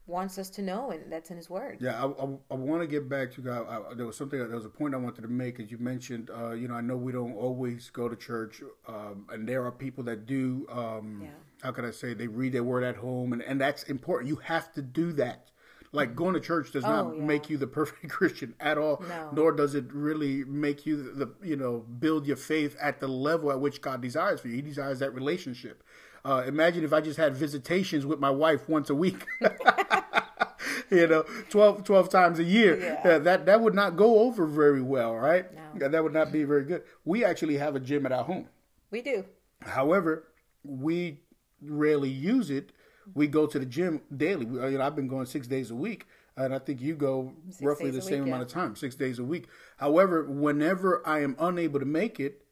wants 0.07 0.37
us 0.37 0.49
to 0.51 0.61
know, 0.61 0.91
and 0.91 1.11
that's 1.11 1.31
in 1.31 1.37
His 1.37 1.49
Word. 1.49 1.77
Yeah, 1.81 2.03
I, 2.03 2.07
I, 2.07 2.27
I 2.51 2.53
want 2.55 2.81
to 2.81 2.87
get 2.87 3.09
back 3.09 3.31
to 3.33 3.51
I, 3.51 3.91
I, 3.91 3.93
there 3.95 4.05
was 4.05 4.15
something 4.17 4.37
there 4.39 4.47
was 4.55 4.65
a 4.65 4.69
point 4.69 4.93
I 4.93 4.97
wanted 4.97 5.21
to 5.21 5.27
make 5.27 5.59
as 5.59 5.71
you 5.71 5.77
mentioned. 5.77 6.29
Uh, 6.29 6.51
you 6.51 6.67
know, 6.67 6.75
I 6.75 6.81
know 6.81 6.95
we 6.97 7.11
don't 7.11 7.33
always 7.33 7.89
go 7.89 8.07
to 8.07 8.15
church, 8.15 8.61
um, 8.87 9.25
and 9.31 9.47
there 9.47 9.63
are 9.65 9.71
people 9.71 10.03
that 10.05 10.25
do. 10.25 10.65
Um, 10.71 11.21
Yeah. 11.23 11.29
How 11.63 11.71
can 11.71 11.85
I 11.85 11.91
say 11.91 12.13
they 12.13 12.27
read 12.27 12.53
their 12.53 12.63
word 12.63 12.83
at 12.83 12.95
home, 12.97 13.33
and 13.33 13.41
and 13.41 13.59
that's 13.59 13.83
important. 13.83 14.29
You 14.29 14.35
have 14.37 14.71
to 14.73 14.81
do 14.81 15.11
that. 15.13 15.49
Like 15.91 16.13
going 16.13 16.33
to 16.33 16.41
church 16.41 16.71
does 16.73 16.83
Oh, 16.83 16.89
not 16.89 17.15
yeah. 17.17 17.23
make 17.23 17.49
you 17.49 17.57
the 17.57 17.67
perfect 17.67 18.09
Christian 18.17 18.53
at 18.59 18.77
all, 18.77 19.01
No. 19.07 19.29
nor 19.31 19.51
does 19.53 19.75
it 19.75 19.85
really 19.93 20.43
make 20.43 20.85
you 20.85 21.01
the 21.13 21.33
you 21.41 21.55
know 21.55 21.79
build 21.99 22.27
your 22.27 22.35
faith 22.35 22.75
at 22.81 22.99
the 22.99 23.07
level 23.07 23.49
at 23.49 23.61
which 23.61 23.81
God 23.81 24.01
desires 24.01 24.41
for 24.41 24.49
you. 24.49 24.55
He 24.55 24.61
desires 24.61 24.99
that 24.99 25.13
relationship. 25.15 25.83
Uh, 26.25 26.43
imagine 26.47 26.83
if 26.83 26.91
I 26.91 27.01
just 27.01 27.17
had 27.17 27.35
visitations 27.35 28.03
with 28.05 28.19
my 28.19 28.31
wife 28.31 28.67
once 28.67 28.89
a 28.89 28.95
week. 28.95 29.23
you 30.91 31.07
know 31.07 31.23
12, 31.49 31.83
12 31.83 32.09
times 32.09 32.39
a 32.39 32.43
year 32.43 32.77
Yeah. 32.79 33.11
Uh, 33.15 33.19
that 33.19 33.45
that 33.47 33.61
would 33.61 33.73
not 33.73 33.95
go 33.95 34.19
over 34.19 34.45
very 34.45 34.81
well 34.81 35.15
right 35.15 35.45
No. 35.75 35.87
That 35.89 36.03
would 36.03 36.13
not 36.13 36.31
be 36.31 36.43
very 36.43 36.63
good 36.63 36.83
we 37.05 37.25
actually 37.25 37.57
have 37.57 37.75
a 37.75 37.79
gym 37.79 38.05
at 38.05 38.11
our 38.11 38.23
home 38.23 38.47
We 38.91 39.01
do. 39.01 39.25
however 39.61 40.27
we 40.63 41.21
rarely 41.61 42.09
use 42.09 42.51
it 42.51 42.71
we 43.15 43.25
go 43.27 43.47
to 43.47 43.57
the 43.57 43.65
gym 43.65 44.01
daily 44.15 44.45
We- 44.45 44.59
you 44.71 44.77
know 44.77 44.85
i've 44.85 44.95
been 44.95 45.07
going 45.07 45.25
six 45.25 45.47
days 45.47 45.71
a 45.71 45.75
week 45.75 46.05
and 46.37 46.53
i 46.53 46.59
think 46.59 46.81
you 46.81 46.95
go 46.95 47.33
roughly 47.61 47.89
the 47.89 48.01
same 48.01 48.23
week, 48.25 48.27
amount 48.33 48.41
yeah. 48.41 48.45
of 48.45 48.51
time 48.51 48.75
six 48.75 48.93
days 48.95 49.17
a 49.17 49.23
week 49.23 49.47
however 49.77 50.23
whenever 50.25 51.01
i 51.07 51.19
am 51.21 51.35
unable 51.39 51.79
to 51.79 51.85
make 51.87 52.19
it 52.19 52.43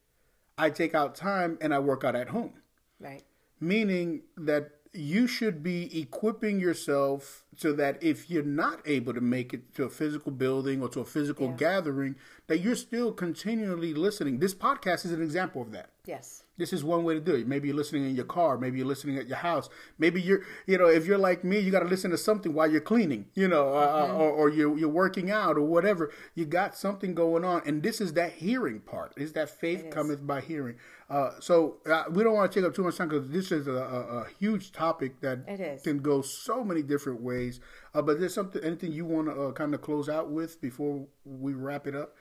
i 0.57 0.71
take 0.71 0.95
out 0.95 1.13
time 1.13 1.57
and 1.61 1.71
i 1.73 1.77
work 1.79 2.03
out 2.03 2.15
at 2.15 2.29
home 2.29 2.53
Right. 2.99 3.23
Meaning 3.67 4.21
that 4.37 4.71
you 4.93 5.25
should 5.25 5.63
be 5.63 5.99
equipping 5.99 6.59
yourself 6.59 7.43
so 7.57 7.73
that 7.73 8.01
if 8.03 8.29
you're 8.29 8.43
not 8.43 8.79
able 8.85 9.13
to 9.13 9.21
make 9.21 9.53
it 9.53 9.73
to 9.73 9.83
a 9.85 9.89
physical 9.89 10.31
building 10.31 10.81
or 10.83 10.89
to 10.89 10.99
a 10.99 11.05
physical 11.05 11.47
Yeah. 11.47 11.55
gathering 11.57 12.15
that 12.53 12.61
you're 12.61 12.75
still 12.75 13.11
continually 13.11 13.93
listening 13.93 14.37
this 14.39 14.53
podcast 14.53 15.05
is 15.05 15.11
an 15.11 15.21
example 15.23 15.61
of 15.61 15.71
that 15.71 15.89
Yes. 16.05 16.43
this 16.57 16.73
is 16.73 16.83
one 16.83 17.05
way 17.05 17.13
to 17.13 17.21
do 17.21 17.33
it. 17.35 17.47
Maybe 17.47 17.69
you're 17.69 17.77
listening 17.77 18.03
in 18.09 18.13
your 18.13 18.25
car. 18.25 18.57
Maybe 18.57 18.77
you're 18.77 18.85
listening 18.87 19.17
at 19.17 19.25
your 19.29 19.37
house. 19.37 19.69
Maybe 19.97 20.21
you're, 20.21 20.41
you 20.67 20.77
know, 20.77 20.87
if 20.87 21.05
you're 21.05 21.17
like 21.17 21.45
me, 21.45 21.59
you 21.59 21.71
got 21.71 21.79
to 21.79 21.85
listen 21.85 22.11
to 22.11 22.17
something 22.17 22.53
while 22.53 22.69
you're 22.69 22.81
cleaning, 22.81 23.27
you 23.35 23.47
know, 23.47 23.69
uh, 23.69 24.11
or, 24.13 24.29
or 24.29 24.49
you're, 24.49 24.77
you're 24.77 24.89
working 24.89 25.31
out 25.31 25.55
or 25.55 25.61
whatever. 25.61 26.11
You 26.35 26.43
got 26.43 26.75
something 26.75 27.15
going 27.15 27.45
on. 27.45 27.61
And 27.65 27.81
this 27.81 28.01
is 28.01 28.11
that 28.13 28.33
hearing 28.33 28.81
part. 28.81 29.13
Is 29.15 29.31
that 29.31 29.49
faith 29.49 29.85
is. 29.85 29.93
cometh 29.93 30.27
by 30.27 30.41
hearing. 30.41 30.75
Uh, 31.09 31.31
so 31.39 31.77
uh, 31.89 32.03
we 32.11 32.21
don't 32.21 32.33
want 32.33 32.51
to 32.51 32.59
take 32.59 32.67
up 32.67 32.75
too 32.75 32.83
much 32.83 32.97
time 32.97 33.07
because 33.07 33.29
this 33.29 33.49
is 33.53 33.67
a, 33.67 33.71
a, 33.71 34.01
a 34.23 34.27
huge 34.39 34.73
topic 34.73 35.21
that 35.21 35.39
It 35.47 35.61
is. 35.61 35.81
can 35.83 35.99
go 35.99 36.21
so 36.21 36.65
many 36.65 36.81
different 36.81 37.21
ways. 37.21 37.61
Uh, 37.95 38.01
but 38.01 38.19
there's 38.19 38.33
something, 38.33 38.61
anything 38.61 38.91
you 38.91 39.05
want 39.05 39.27
to 39.29 39.41
uh, 39.41 39.51
kind 39.53 39.73
of 39.73 39.81
close 39.81 40.09
out 40.09 40.29
with 40.29 40.59
before 40.59 41.05
we 41.23 41.53
wrap 41.53 41.87
it 41.87 41.95
up? 41.95 42.13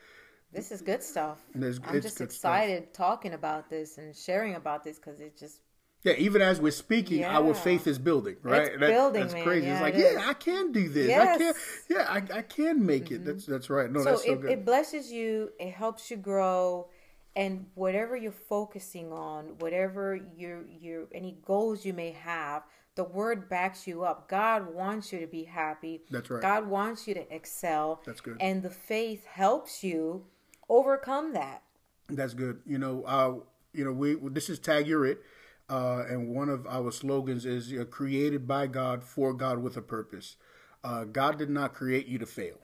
This 0.52 0.70
is 0.70 0.82
good 0.82 1.02
stuff. 1.02 1.38
There's- 1.54 1.80
I'm 1.84 1.96
it's 1.96 2.06
just 2.06 2.18
good 2.18 2.32
stuff. 2.32 2.52
excited 2.54 2.92
talking 2.94 3.32
about 3.32 3.70
this 3.70 3.98
and 3.98 4.14
sharing 4.14 4.54
about 4.54 4.84
this 4.84 4.98
because 4.98 5.18
it 5.20 5.36
just 5.38 5.60
Yeah, 6.04 6.14
even 6.18 6.42
as 6.42 6.60
we're 6.60 6.72
speaking, 6.72 7.24
our 7.24 7.54
faith 7.54 7.86
is 7.86 7.98
building, 7.98 8.36
right? 8.42 8.76
building, 8.78 9.20
that's 9.22 9.34
man. 9.34 9.44
crazy. 9.44 9.66
Yeah, 9.68 9.72
it's 9.74 9.82
like, 9.82 9.94
it 9.94 10.00
yeah, 10.00 10.20
is. 10.20 10.28
I 10.28 10.32
can 10.34 10.72
do 10.72 10.88
this. 10.88 11.06
I 11.06 11.08
Yes. 11.08 11.40
Mm-hmm. 11.40 11.94
can. 11.94 11.96
Yeah, 11.96 12.34
I, 12.34 12.38
I 12.38 12.42
can 12.42 12.84
make 12.84 13.10
it. 13.12 13.24
That's 13.24 13.46
that's 13.46 13.70
right. 13.70 13.90
No, 13.90 14.00
so 14.00 14.04
that's 14.10 14.24
so 14.24 14.32
it, 14.32 14.40
good. 14.40 14.50
it 14.50 14.64
blesses 14.64 15.12
you 15.12 15.50
it 15.60 15.70
helps 15.72 16.10
you 16.10 16.16
grow 16.16 16.88
and 17.36 17.66
whatever 17.74 18.14
you're 18.16 18.32
focusing 18.32 19.12
on 19.12 19.56
whatever 19.60 20.18
your 20.36 20.64
your 20.68 21.06
any 21.14 21.38
goals 21.46 21.84
you 21.86 21.92
may 21.94 22.10
have 22.10 22.62
the 22.94 23.04
word 23.04 23.48
backs 23.48 23.86
you 23.86 24.04
up 24.04 24.28
god 24.28 24.74
wants 24.74 25.12
you 25.14 25.18
to 25.20 25.26
be 25.26 25.44
happy 25.44 26.02
That's 26.10 26.28
right. 26.28 26.42
god 26.42 26.66
wants 26.68 27.08
you 27.08 27.14
to 27.14 27.34
excel 27.34 28.02
That's 28.04 28.20
good. 28.20 28.36
and 28.38 28.62
the 28.62 28.68
faith 28.68 29.24
helps 29.24 29.82
you 29.82 30.26
overcome 30.76 31.32
that 31.34 31.62
That's 32.08 32.34
good. 32.34 32.60
You 32.66 32.78
know, 32.78 33.04
uh, 33.16 33.32
you 33.72 33.84
know, 33.84 33.92
we 33.92 34.16
this 34.38 34.48
is 34.50 34.58
Tag 34.58 34.86
Your 34.86 35.04
It, 35.06 35.18
uh, 35.70 36.04
and 36.08 36.28
one 36.40 36.48
of 36.56 36.66
our 36.66 36.90
slogans 36.92 37.44
is 37.46 37.72
uh, 37.72 37.84
"Created 37.98 38.46
by 38.46 38.66
God 38.66 39.02
for 39.04 39.32
God 39.32 39.56
with 39.62 39.76
a 39.76 39.82
purpose." 39.82 40.36
Uh, 40.84 41.04
God 41.04 41.38
did 41.38 41.48
not 41.50 41.74
create 41.74 42.06
you 42.06 42.18
to 42.18 42.26
fail. 42.26 42.58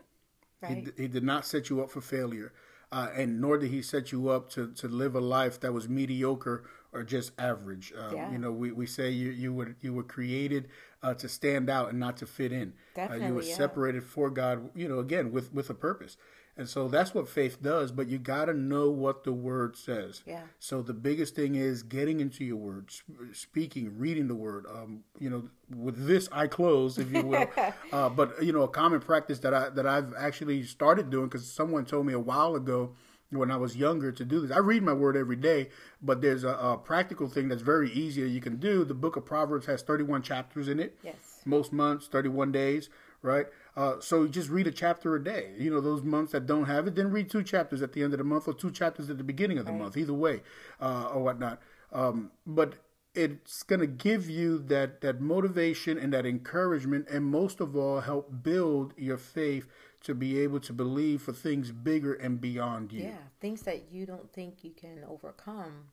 He, 0.66 0.74
Right. 0.74 0.84
d- 0.86 1.02
he 1.02 1.08
did 1.08 1.22
not 1.32 1.46
set 1.46 1.70
you 1.70 1.80
up 1.82 1.90
for 1.90 2.00
failure, 2.00 2.52
uh, 2.90 3.08
and 3.14 3.40
nor 3.40 3.58
did 3.58 3.70
He 3.70 3.80
set 3.80 4.10
you 4.12 4.28
up 4.28 4.50
to, 4.54 4.72
to 4.80 4.88
live 4.88 5.14
a 5.14 5.20
life 5.38 5.60
that 5.60 5.72
was 5.72 5.88
mediocre 5.88 6.64
or 6.92 7.04
just 7.04 7.30
average. 7.38 7.92
Uh, 7.96 8.10
Yeah. 8.14 8.32
You 8.32 8.38
know, 8.38 8.50
we, 8.52 8.72
we 8.72 8.86
say 8.86 9.10
you 9.10 9.30
you 9.30 9.54
were 9.54 9.76
you 9.80 9.92
were 9.94 10.02
created 10.16 10.68
uh, 11.02 11.14
to 11.14 11.28
stand 11.28 11.70
out 11.70 11.90
and 11.90 11.98
not 12.00 12.16
to 12.18 12.26
fit 12.26 12.52
in. 12.52 12.72
uh, 12.98 13.14
you 13.14 13.34
were 13.34 13.42
yeah. 13.42 13.54
separated 13.62 14.02
for 14.02 14.30
God. 14.30 14.56
You 14.74 14.88
know, 14.88 14.98
again 14.98 15.30
with 15.32 15.54
with 15.54 15.70
a 15.70 15.74
purpose. 15.74 16.16
And 16.58 16.68
so 16.68 16.88
that's 16.88 17.14
what 17.14 17.28
faith 17.28 17.62
does, 17.62 17.92
but 17.92 18.08
you 18.08 18.18
got 18.18 18.46
to 18.46 18.52
know 18.52 18.90
what 18.90 19.22
the 19.22 19.32
word 19.32 19.76
says. 19.76 20.22
Yeah. 20.26 20.42
So 20.58 20.82
the 20.82 20.92
biggest 20.92 21.36
thing 21.36 21.54
is 21.54 21.84
getting 21.84 22.18
into 22.18 22.44
your 22.44 22.56
word, 22.56 22.90
sp- 22.90 23.30
speaking, 23.32 23.96
reading 23.96 24.26
the 24.26 24.34
word. 24.34 24.66
Um, 24.66 25.04
you 25.20 25.30
know, 25.30 25.48
with 25.74 26.06
this 26.06 26.28
I 26.32 26.48
close, 26.48 26.98
if 26.98 27.12
you 27.12 27.22
will. 27.22 27.46
uh, 27.92 28.08
but 28.08 28.42
you 28.42 28.52
know, 28.52 28.62
a 28.62 28.68
common 28.68 29.00
practice 29.00 29.38
that 29.40 29.54
I 29.54 29.68
that 29.70 29.86
I've 29.86 30.12
actually 30.18 30.64
started 30.64 31.10
doing 31.10 31.26
because 31.26 31.50
someone 31.50 31.84
told 31.84 32.06
me 32.06 32.12
a 32.12 32.18
while 32.18 32.56
ago 32.56 32.96
when 33.30 33.52
I 33.52 33.56
was 33.56 33.76
younger 33.76 34.10
to 34.10 34.24
do 34.24 34.40
this. 34.40 34.50
I 34.50 34.58
read 34.58 34.82
my 34.82 34.94
word 34.94 35.16
every 35.16 35.36
day, 35.36 35.68
but 36.02 36.20
there's 36.20 36.42
a, 36.42 36.48
a 36.48 36.76
practical 36.76 37.28
thing 37.28 37.48
that's 37.48 37.62
very 37.62 37.92
easy 37.92 38.22
that 38.22 38.30
you 38.30 38.40
can 38.40 38.56
do. 38.56 38.84
The 38.84 38.94
book 38.94 39.16
of 39.16 39.24
Proverbs 39.24 39.66
has 39.66 39.82
31 39.82 40.22
chapters 40.22 40.66
in 40.66 40.80
it 40.80 40.98
yes 41.04 41.38
most 41.48 41.72
months, 41.72 42.06
31 42.06 42.52
days, 42.52 42.90
right? 43.22 43.46
Uh, 43.76 44.00
so 44.00 44.26
just 44.26 44.48
read 44.50 44.66
a 44.66 44.72
chapter 44.72 45.14
a 45.14 45.22
day. 45.22 45.52
You 45.58 45.70
know, 45.70 45.80
those 45.80 46.02
months 46.02 46.32
that 46.32 46.46
don't 46.46 46.64
have 46.66 46.86
it, 46.86 46.94
then 46.94 47.10
read 47.10 47.30
two 47.30 47.42
chapters 47.42 47.82
at 47.82 47.92
the 47.92 48.02
end 48.02 48.12
of 48.12 48.18
the 48.18 48.24
month 48.24 48.48
or 48.48 48.54
two 48.54 48.70
chapters 48.70 49.10
at 49.10 49.18
the 49.18 49.24
beginning 49.24 49.58
of 49.58 49.66
the 49.66 49.72
month, 49.72 49.96
either 49.96 50.14
way, 50.14 50.42
uh, 50.80 51.10
or 51.12 51.22
whatnot. 51.22 51.60
Um, 51.92 52.30
but 52.46 52.74
it's 53.14 53.62
going 53.62 53.80
to 53.80 53.86
give 53.86 54.28
you 54.28 54.58
that, 54.58 55.00
that 55.00 55.20
motivation 55.20 55.98
and 55.98 56.12
that 56.12 56.26
encouragement, 56.26 57.08
and 57.08 57.24
most 57.24 57.60
of 57.60 57.74
all, 57.76 58.00
help 58.00 58.42
build 58.42 58.94
your 58.96 59.18
faith 59.18 59.66
to 60.02 60.14
be 60.14 60.38
able 60.38 60.60
to 60.60 60.72
believe 60.72 61.22
for 61.22 61.32
things 61.32 61.72
bigger 61.72 62.14
and 62.14 62.40
beyond 62.40 62.92
you. 62.92 63.02
yeah 63.02 63.16
things 63.40 63.62
that 63.62 63.90
you 63.90 64.06
don't 64.06 64.32
think 64.32 64.62
you 64.62 64.70
can 64.70 65.04
overcome 65.08 65.88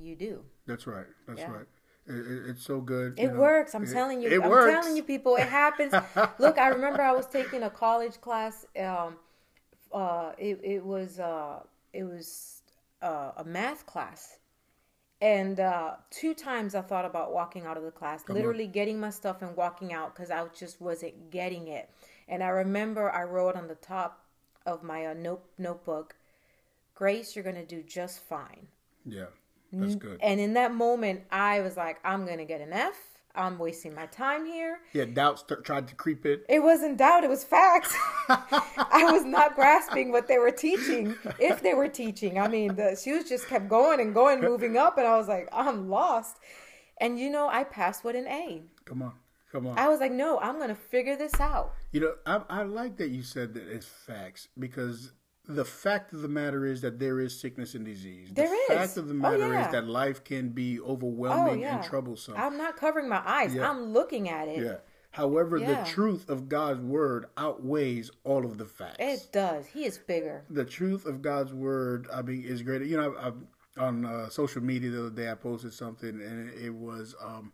you 0.00 0.16
do 0.16 0.42
That's 0.66 0.86
right. 0.86 1.06
That's 1.28 1.40
Yeah. 1.40 1.52
right. 1.52 1.66
It, 2.08 2.14
it- 2.14 2.50
it's 2.50 2.62
so 2.64 2.80
good. 2.80 3.18
It 3.18 3.32
know. 3.32 3.40
works. 3.40 3.74
I'm 3.74 3.84
It- 3.84 3.92
telling 3.92 4.22
you. 4.22 4.30
It 4.30 4.42
I'm 4.42 4.50
works. 4.50 4.72
telling 4.72 4.96
you, 4.96 5.02
people. 5.02 5.36
It 5.36 5.48
happens. 5.48 5.92
Look, 6.38 6.58
I 6.58 6.68
remember 6.68 7.02
I 7.02 7.12
was 7.12 7.26
taking 7.26 7.62
a 7.64 7.70
college 7.70 8.20
class. 8.20 8.64
Um, 8.78 9.16
uh, 9.92 10.32
it 10.38 10.60
it 10.62 10.84
was 10.84 11.18
uh, 11.20 11.60
it 11.92 12.04
was 12.04 12.62
uh, 13.02 13.32
a 13.36 13.44
math 13.44 13.86
class, 13.86 14.38
and 15.20 15.58
uh, 15.60 15.92
two 16.10 16.34
times 16.34 16.74
I 16.74 16.82
thought 16.82 17.04
about 17.04 17.32
walking 17.32 17.64
out 17.66 17.76
of 17.76 17.82
the 17.82 17.90
class, 17.90 18.28
literally 18.28 18.66
getting 18.66 19.00
my 19.00 19.10
stuff 19.10 19.42
and 19.42 19.56
walking 19.56 19.92
out 19.92 20.14
because 20.14 20.30
I 20.30 20.44
just 20.58 20.80
wasn't 20.80 21.30
getting 21.30 21.68
it. 21.68 21.88
And 22.28 22.42
I 22.42 22.48
remember 22.48 23.10
I 23.12 23.22
wrote 23.22 23.54
on 23.56 23.68
the 23.68 23.76
top 23.76 24.24
of 24.66 24.82
my 24.82 25.06
uh, 25.06 25.14
note 25.14 25.44
notebook, 25.58 26.16
"Grace, 26.94 27.34
you're 27.34 27.44
gonna 27.44 27.64
do 27.64 27.82
just 27.82 28.20
fine." 28.20 28.66
Yeah, 29.04 29.26
that's 29.72 29.94
mm-hmm. 29.94 30.08
good. 30.08 30.18
And 30.22 30.40
in 30.40 30.54
that 30.54 30.74
moment, 30.74 31.22
I 31.30 31.60
was 31.60 31.76
like, 31.76 31.98
I'm 32.04 32.24
going 32.24 32.38
to 32.38 32.44
get 32.44 32.60
an 32.60 32.72
F. 32.72 32.94
I'm 33.36 33.58
wasting 33.58 33.94
my 33.94 34.06
time 34.06 34.46
here. 34.46 34.78
Yeah, 34.92 35.04
doubts 35.04 35.42
t- 35.42 35.56
tried 35.62 35.88
to 35.88 35.94
creep 35.94 36.24
in. 36.24 36.40
It 36.48 36.60
wasn't 36.60 36.96
doubt, 36.96 37.22
it 37.22 37.28
was 37.28 37.44
facts. 37.44 37.94
I 38.28 39.08
was 39.12 39.24
not 39.24 39.54
grasping 39.54 40.10
what 40.10 40.26
they 40.26 40.38
were 40.38 40.50
teaching, 40.50 41.14
if 41.38 41.62
they 41.62 41.74
were 41.74 41.88
teaching. 41.88 42.38
I 42.38 42.48
mean, 42.48 42.74
the 42.76 42.96
shoes 42.96 43.28
just 43.28 43.46
kept 43.46 43.68
going 43.68 44.00
and 44.00 44.14
going, 44.14 44.40
moving 44.40 44.76
up, 44.76 44.96
and 44.96 45.06
I 45.06 45.16
was 45.16 45.28
like, 45.28 45.48
I'm 45.52 45.90
lost. 45.90 46.38
And 46.98 47.18
you 47.18 47.30
know, 47.30 47.48
I 47.48 47.64
passed 47.64 48.04
with 48.04 48.16
an 48.16 48.26
A. 48.26 48.62
Come 48.86 49.02
on, 49.02 49.12
come 49.52 49.66
on. 49.66 49.78
I 49.78 49.88
was 49.88 50.00
like, 50.00 50.12
no, 50.12 50.38
I'm 50.40 50.56
going 50.56 50.68
to 50.68 50.74
figure 50.74 51.16
this 51.16 51.38
out. 51.38 51.74
You 51.92 52.00
know, 52.00 52.14
I, 52.24 52.40
I 52.48 52.62
like 52.62 52.96
that 52.96 53.10
you 53.10 53.22
said 53.22 53.52
that 53.54 53.68
it's 53.68 53.86
facts 53.86 54.48
because 54.58 55.12
the 55.48 55.64
fact 55.64 56.12
of 56.12 56.22
the 56.22 56.28
matter 56.28 56.64
is 56.66 56.80
that 56.80 56.98
there 56.98 57.20
is 57.20 57.38
sickness 57.38 57.74
and 57.74 57.84
disease. 57.84 58.30
There 58.32 58.48
the 58.48 58.54
is. 58.54 58.78
fact 58.78 58.96
of 58.96 59.08
the 59.08 59.14
Oh, 59.14 59.16
matter 59.18 59.52
yeah. 59.52 59.66
is 59.66 59.72
that 59.72 59.86
life 59.86 60.24
can 60.24 60.48
be 60.50 60.80
Oh, 60.80 60.92
overwhelming 60.92 61.60
yeah. 61.60 61.76
and 61.76 61.84
troublesome. 61.84 62.34
I'm 62.36 62.56
not 62.58 62.76
covering 62.76 63.08
my 63.08 63.22
eyes, 63.24 63.54
Yeah. 63.54 63.70
I'm 63.70 63.92
looking 63.92 64.28
at 64.28 64.48
it. 64.48 64.62
yeah. 64.64 64.76
However, 65.12 65.58
the 65.58 65.82
truth 65.86 66.28
of 66.28 66.46
God's 66.48 66.80
word 66.82 67.26
outweighs 67.38 68.10
all 68.24 68.44
of 68.44 68.58
the 68.58 68.66
facts. 68.66 68.96
It 68.98 69.28
does. 69.32 69.64
He 69.66 69.84
is 69.86 69.96
bigger. 69.96 70.44
the 70.50 70.64
truth 70.64 71.06
of 71.06 71.22
God's 71.22 71.54
word, 71.54 72.06
I 72.12 72.20
mean, 72.20 72.44
is 72.44 72.60
great. 72.62 72.82
You 72.82 72.98
know, 72.98 73.14
I, 73.14 73.28
I, 73.28 73.32
on 73.86 74.04
uh, 74.04 74.28
social 74.28 74.62
media 74.62 74.90
the 74.90 75.00
other 75.06 75.10
day, 75.10 75.30
I 75.30 75.34
posted 75.34 75.72
something, 75.72 76.08
and 76.10 76.50
it, 76.50 76.66
it 76.66 76.74
was, 76.74 77.14
um, 77.24 77.52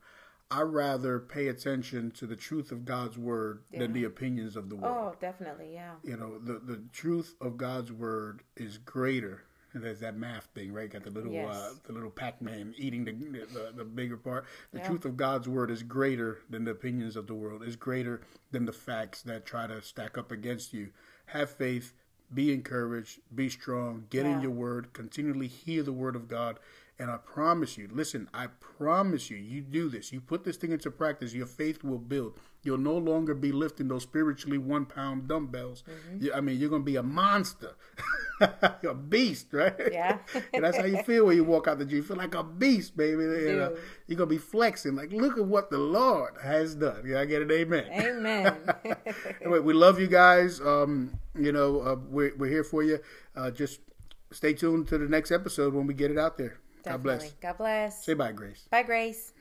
I 0.59 0.63
rather 0.63 1.19
pay 1.19 1.49
attention 1.49 2.11
to 2.13 2.27
the 2.27 2.37
truth 2.37 2.73
of 2.73 2.85
God's 2.85 3.17
word 3.17 3.63
than 3.73 3.93
the 3.93 4.05
opinions 4.05 4.57
of 4.57 4.69
the 4.69 4.77
world. 4.77 5.15
Oh, 5.15 5.17
definitely. 5.21 5.71
Yeah. 5.75 5.93
You 6.05 6.17
know, 6.17 6.39
the 6.39 6.59
the 6.73 6.83
truth 6.93 7.35
of 7.41 7.57
God's 7.57 7.91
word 7.93 8.43
is 8.57 8.79
greater 8.79 9.45
And 9.75 9.83
there's 9.83 10.01
that 10.01 10.17
math 10.19 10.49
thing, 10.55 10.71
right? 10.75 10.91
Got 10.91 11.05
the 11.05 11.11
little 11.11 11.33
Yes. 11.33 11.57
uh, 11.57 11.75
the 11.85 11.95
little 11.95 12.11
Pac-Man 12.11 12.75
eating 12.77 13.05
the 13.07 13.13
the, 13.13 13.73
the 13.75 13.85
bigger 13.85 14.19
part. 14.19 14.45
The 14.73 14.79
Yeah. 14.81 14.89
truth 14.89 15.05
of 15.07 15.17
God's 15.17 15.49
word 15.49 15.71
is 15.71 15.83
greater 15.83 16.41
than 16.51 16.65
the 16.65 16.73
opinions 16.73 17.17
of 17.17 17.27
the 17.27 17.35
world. 17.35 17.63
Is 17.63 17.77
greater 17.77 18.21
than 18.51 18.67
the 18.67 18.73
facts 18.75 19.23
that 19.23 19.47
try 19.47 19.67
to 19.67 19.81
stack 19.81 20.19
up 20.19 20.31
against 20.31 20.75
you. 20.75 20.91
Have 21.27 21.49
faith. 21.51 21.95
Be 22.35 22.53
encouraged. 22.53 23.21
Be 23.35 23.49
strong. 23.49 24.07
Get 24.11 24.27
in 24.27 24.43
your 24.43 24.51
word. 24.51 24.93
Continually 24.93 25.49
hear 25.49 25.83
the 25.83 25.93
word 25.93 26.17
of 26.17 26.29
God. 26.29 26.59
And 26.99 27.11
I 27.11 27.17
promise 27.17 27.77
you, 27.79 27.89
listen, 27.91 28.29
I 28.33 28.47
promise 28.61 29.31
you, 29.31 29.37
you 29.37 29.61
do 29.63 29.89
this. 29.89 30.13
You 30.13 30.21
put 30.21 30.45
this 30.45 30.57
thing 30.57 30.73
into 30.73 30.91
practice, 30.91 31.35
your 31.35 31.47
faith 31.47 31.83
will 31.83 31.99
build. 31.99 32.39
You'll 32.63 32.79
no 32.79 32.97
longer 32.97 33.35
be 33.35 33.51
lifting 33.51 33.89
those 33.89 34.05
spiritually 34.05 34.59
one 34.59 34.87
pound 34.87 35.27
dumbbells. 35.27 35.83
Mm-hmm. 35.89 36.25
You- 36.25 36.33
I 36.33 36.41
mean, 36.41 36.61
you're 36.61 36.69
going 36.71 36.83
to 36.83 36.87
be 36.87 36.95
a 36.97 37.03
monster, 37.03 37.73
a 38.41 38.95
beast, 38.95 39.49
right? 39.53 39.75
Yeah. 39.91 40.19
and 40.55 40.63
that's 40.63 40.77
how 40.77 40.85
you 40.85 41.03
feel 41.03 41.27
when 41.27 41.37
you 41.37 41.43
walk 41.45 41.67
out 41.67 41.79
the 41.79 41.85
gym. 41.87 41.97
You 41.97 42.03
feel 42.05 42.17
like 42.19 42.35
a 42.35 42.45
beast, 42.45 42.97
baby. 42.97 43.23
You 43.23 43.57
know, 43.57 43.69
do. 43.71 43.81
you're 44.07 44.19
going 44.19 44.29
to 44.29 44.35
be 44.35 44.39
flexing, 44.39 44.95
like, 44.95 45.13
look 45.13 45.39
at 45.39 45.45
what 45.45 45.71
the 45.71 45.79
Lord 45.79 46.35
has 46.43 46.77
done. 46.77 47.03
Yeah, 47.05 47.21
I 47.21 47.25
get 47.25 47.43
it. 47.43 47.51
Amen. 47.51 47.87
Amen. 47.91 48.57
Anyway, 49.41 49.59
we 49.59 49.73
love 49.73 49.99
you 49.99 50.07
guys. 50.07 50.61
Um, 50.61 51.19
you 51.37 51.51
know, 51.51 51.81
uh, 51.81 51.97
we're, 52.09 52.33
we're 52.37 52.51
here 52.51 52.63
for 52.63 52.83
you. 52.85 53.01
Uh, 53.35 53.51
just 53.51 53.81
stay 54.31 54.53
tuned 54.55 54.87
to 54.89 54.99
the 54.99 55.09
next 55.09 55.33
episode 55.33 55.75
when 55.75 55.87
we 55.89 55.95
get 55.95 56.11
it 56.13 56.19
out 56.19 56.39
there. 56.39 56.61
God 56.85 57.03
Definitely. 57.03 57.19
bless. 57.29 57.33
God 57.41 57.59
bless. 57.59 58.05
Say 58.05 58.15
bye, 58.15 58.33
Grace. 58.33 58.67
Bye, 58.71 58.83
Grace. 58.83 59.33